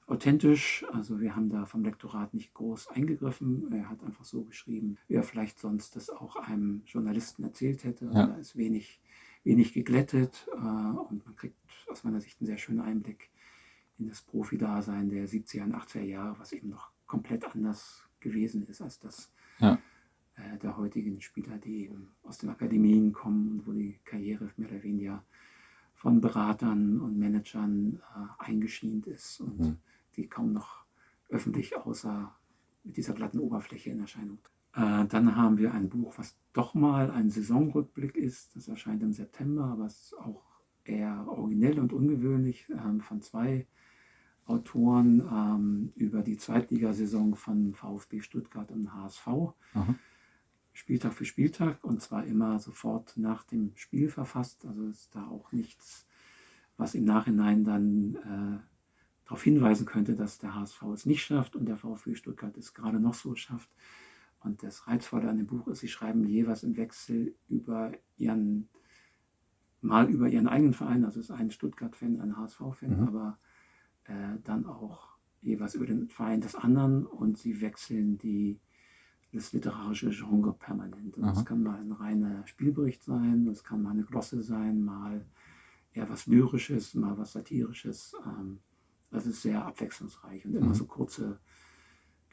[0.06, 0.86] authentisch.
[0.92, 3.72] Also wir haben da vom Lektorat nicht groß eingegriffen.
[3.72, 8.06] Er hat einfach so geschrieben, wie er vielleicht sonst das auch einem Journalisten erzählt hätte.
[8.06, 8.28] Ja.
[8.28, 9.00] Da ist wenig,
[9.44, 11.58] wenig geglättet äh, und man kriegt
[11.89, 13.30] aus meiner Sicht einen sehr schönen Einblick
[14.00, 18.82] in das Profi-Dasein der 70er und 80er Jahre, was eben noch komplett anders gewesen ist
[18.82, 19.78] als das ja.
[20.36, 24.70] äh, der heutigen Spieler, die eben aus den Akademien kommen und wo die Karriere mehr
[24.70, 25.24] oder weniger
[25.94, 29.78] von Beratern und Managern äh, eingeschient ist und mhm
[30.16, 30.86] die kaum noch
[31.30, 32.36] öffentlich außer
[32.84, 34.39] mit dieser glatten Oberfläche in Erscheinung.
[34.76, 38.55] Äh, dann haben wir ein Buch, was doch mal ein Saisonrückblick ist.
[38.55, 40.43] Das erscheint im September, was auch
[40.84, 43.67] eher originell und ungewöhnlich äh, von zwei
[44.45, 49.28] Autoren ähm, über die Zweitligasaison von VfB Stuttgart und HSV.
[49.28, 49.95] Aha.
[50.74, 54.65] Spieltag für Spieltag und zwar immer sofort nach dem Spiel verfasst.
[54.65, 56.07] Also ist da auch nichts,
[56.78, 58.59] was im Nachhinein dann äh,
[59.24, 62.99] darauf hinweisen könnte, dass der HSV es nicht schafft und der VfB Stuttgart es gerade
[62.99, 63.69] noch so schafft.
[64.44, 68.70] Und das Reizvolle an dem Buch ist, sie schreiben jeweils im Wechsel über ihren,
[69.82, 73.08] mal über ihren eigenen Verein, also es ist ein Stuttgart-Fan, ein HSV-Fan, mhm.
[73.08, 73.39] aber
[74.06, 78.60] äh, dann auch jeweils über den Verein des anderen und sie wechseln die,
[79.32, 81.18] das literarische Genre permanent.
[81.18, 85.26] Und das kann mal ein reiner Spielbericht sein, das kann mal eine Glosse sein, mal
[85.94, 88.16] eher was Lyrisches, mal was Satirisches.
[88.26, 88.60] Ähm,
[89.10, 90.74] das ist sehr abwechslungsreich und immer mhm.
[90.74, 91.39] so kurze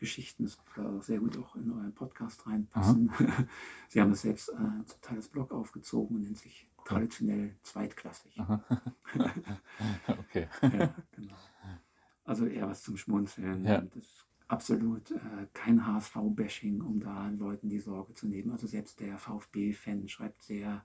[0.01, 0.45] Geschichten.
[0.45, 3.13] Das auch sehr gut auch in euren Podcast reinpassen.
[3.89, 8.37] Sie haben es selbst äh, zum Teil das Blog aufgezogen und nennt sich traditionell zweitklassig.
[10.09, 10.49] okay.
[10.63, 11.37] Ja, genau.
[12.25, 13.65] Also eher was zum Schmunzeln.
[13.65, 13.81] Ja.
[13.83, 18.51] Das ist absolut äh, kein HSV-Bashing, um da Leuten die Sorge zu nehmen.
[18.51, 20.85] Also selbst der VfB-Fan schreibt sehr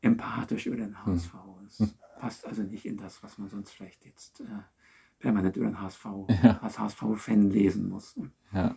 [0.00, 1.34] empathisch über den HSV.
[1.66, 1.90] Es hm.
[2.18, 4.62] passt also nicht in das, was man sonst vielleicht jetzt äh,
[5.18, 6.06] permanent über den HSV
[6.42, 6.58] ja.
[6.62, 8.18] als HSV-Fan lesen muss.
[8.52, 8.76] Ja.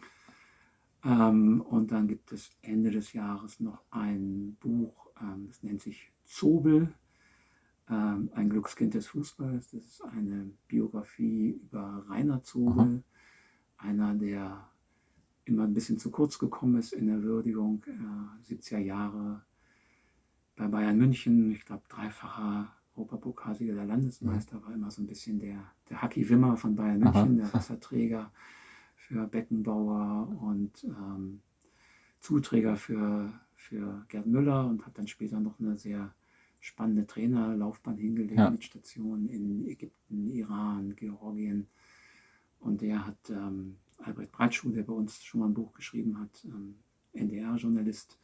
[1.04, 6.12] Ähm, und dann gibt es Ende des Jahres noch ein Buch, ähm, das nennt sich
[6.26, 6.94] Zobel,
[7.90, 9.72] ähm, ein Glückskind des Fußballs.
[9.72, 13.04] Das ist eine Biografie über Rainer Zobel, mhm.
[13.78, 14.70] einer, der
[15.46, 19.44] immer ein bisschen zu kurz gekommen ist in der Würdigung, äh, 70er Jahre
[20.56, 24.64] bei Bayern München, ich glaube dreifacher Europapokalsieger, der Landesmeister, mhm.
[24.64, 27.26] war immer so ein bisschen der, der Haki Wimmer von Bayern München, Aha.
[27.26, 28.32] der Wasserträger
[28.96, 31.42] für Beckenbauer und ähm,
[32.20, 36.14] Zuträger für, für Gerd Müller und hat dann später noch eine sehr
[36.60, 38.52] spannende Trainerlaufbahn hingelegt ja.
[38.52, 41.68] mit Stationen in Ägypten, Iran, Georgien.
[42.60, 46.46] Und der hat ähm, Albrecht Breitschuh, der bei uns schon mal ein Buch geschrieben hat,
[46.46, 46.76] ähm,
[47.14, 48.20] NDR-Journalist,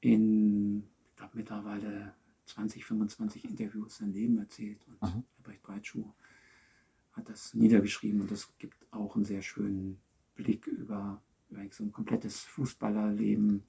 [0.00, 2.14] in, ich glaube, mittlerweile
[2.46, 4.86] 20, 25 Interviews sein Leben erzählt.
[4.86, 5.22] Und Aha.
[5.38, 6.12] Albrecht Breitschuh
[7.12, 10.00] hat das niedergeschrieben und das gibt auch einen sehr schönen
[10.34, 13.62] Blick über, über so ein komplettes Fußballerleben,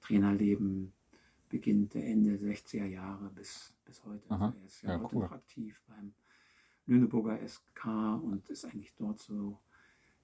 [0.00, 0.92] Trainerleben,
[1.48, 4.30] beginnt der Ende 60er Jahre bis, bis heute.
[4.30, 5.22] Also er ist ja, ja heute cool.
[5.22, 6.14] noch aktiv beim
[6.86, 7.86] Lüneburger SK
[8.22, 9.60] und ist eigentlich dort so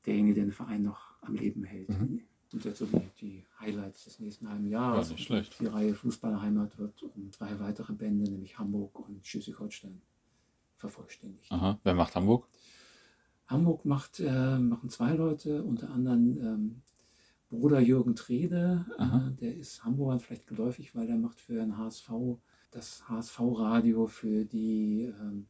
[0.07, 1.89] derjenige, der den Verein noch am Leben hält.
[1.89, 2.27] Mhm.
[2.53, 5.09] Und jetzt so die, die, Highlights des nächsten halben Jahres.
[5.09, 5.61] Ja, nicht schlecht.
[5.61, 10.01] Die Reihe Fußballerheimat wird um zwei weitere Bände, nämlich Hamburg und Schleswig-Holstein,
[10.77, 11.53] vervollständigt.
[11.53, 11.79] Aha.
[11.85, 12.49] Wer macht Hamburg?
[13.47, 16.83] Hamburg macht, äh, machen zwei Leute, unter anderem ähm,
[17.51, 22.11] Bruder Jürgen Trede, äh, der ist Hamburger vielleicht geläufig, weil der macht für den HSV
[22.71, 25.47] das HSV-Radio für die ähm,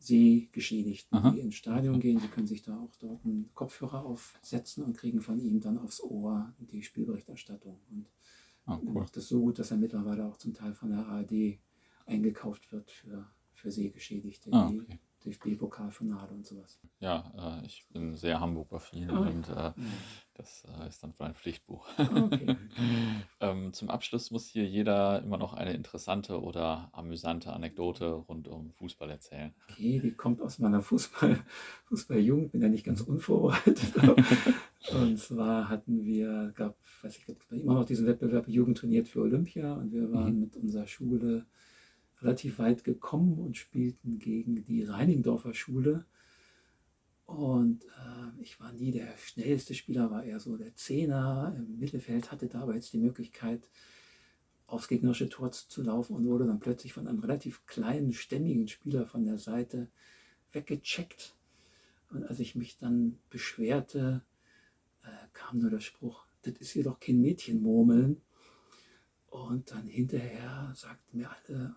[0.00, 1.30] Sehgeschädigten, Aha.
[1.30, 2.18] die ins Stadion gehen.
[2.18, 6.02] Sie können sich da auch dort einen Kopfhörer aufsetzen und kriegen von ihm dann aufs
[6.02, 7.78] Ohr die Spielberichterstattung.
[7.90, 8.08] Und
[8.66, 8.86] oh, cool.
[8.86, 11.58] er macht das so gut, dass er mittlerweile auch zum Teil von der ARD
[12.06, 14.98] eingekauft wird für, für Sehgeschädigte, ah, okay.
[15.24, 16.78] DFB-Pokalfinale und sowas.
[16.98, 19.20] Ja, äh, ich bin sehr Hamburg-affin oh.
[19.20, 19.72] und äh,
[20.34, 21.86] das äh, ist dann ein Pflichtbuch.
[22.20, 22.56] Okay.
[23.40, 28.72] ähm, zum Abschluss muss hier jeder immer noch eine interessante oder amüsante Anekdote rund um
[28.72, 29.54] Fußball erzählen.
[29.70, 31.38] Okay, die kommt aus meiner Fußball,
[31.86, 33.94] Fußballjugend, bin ja nicht ganz unvorbereitet.
[34.92, 39.74] und zwar hatten wir, gab, weiß ich, immer noch diesen Wettbewerb Jugend trainiert für Olympia
[39.74, 40.40] und wir waren mhm.
[40.40, 41.46] mit unserer Schule
[42.22, 46.06] relativ weit gekommen und spielten gegen die Reiningdorfer Schule.
[47.26, 51.54] Und äh, ich war nie der schnellste Spieler, war eher so der Zehner.
[51.56, 53.68] Im Mittelfeld hatte dabei jetzt die Möglichkeit,
[54.66, 59.06] aufs gegnerische Tor zu laufen und wurde dann plötzlich von einem relativ kleinen, stämmigen Spieler
[59.06, 59.88] von der Seite
[60.52, 61.36] weggecheckt.
[62.10, 64.24] Und als ich mich dann beschwerte,
[65.02, 68.20] äh, kam nur der Spruch, das ist hier doch kein Mädchenmurmeln.
[69.28, 71.76] Und dann hinterher sagten mir alle,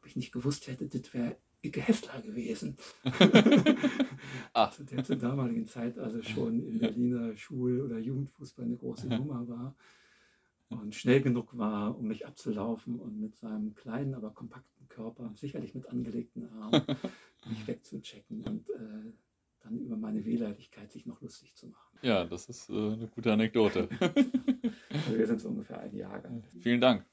[0.00, 2.76] ob ich nicht gewusst hätte, das wäre Icke Hessler gewesen.
[4.72, 9.46] Zu der zur damaligen Zeit also schon im Berliner Schul- oder Jugendfußball eine große Nummer
[9.48, 9.74] war
[10.70, 15.74] und schnell genug war, um mich abzulaufen und mit seinem kleinen, aber kompakten Körper, sicherlich
[15.74, 16.82] mit angelegten Armen,
[17.48, 19.12] mich wegzuchecken und äh,
[19.60, 21.98] dann über meine Wehleidigkeit sich noch lustig zu machen.
[22.02, 23.88] Ja, das ist äh, eine gute Anekdote.
[24.00, 26.22] also wir sind so ungefähr ein Jahr.
[26.60, 27.04] Vielen Dank.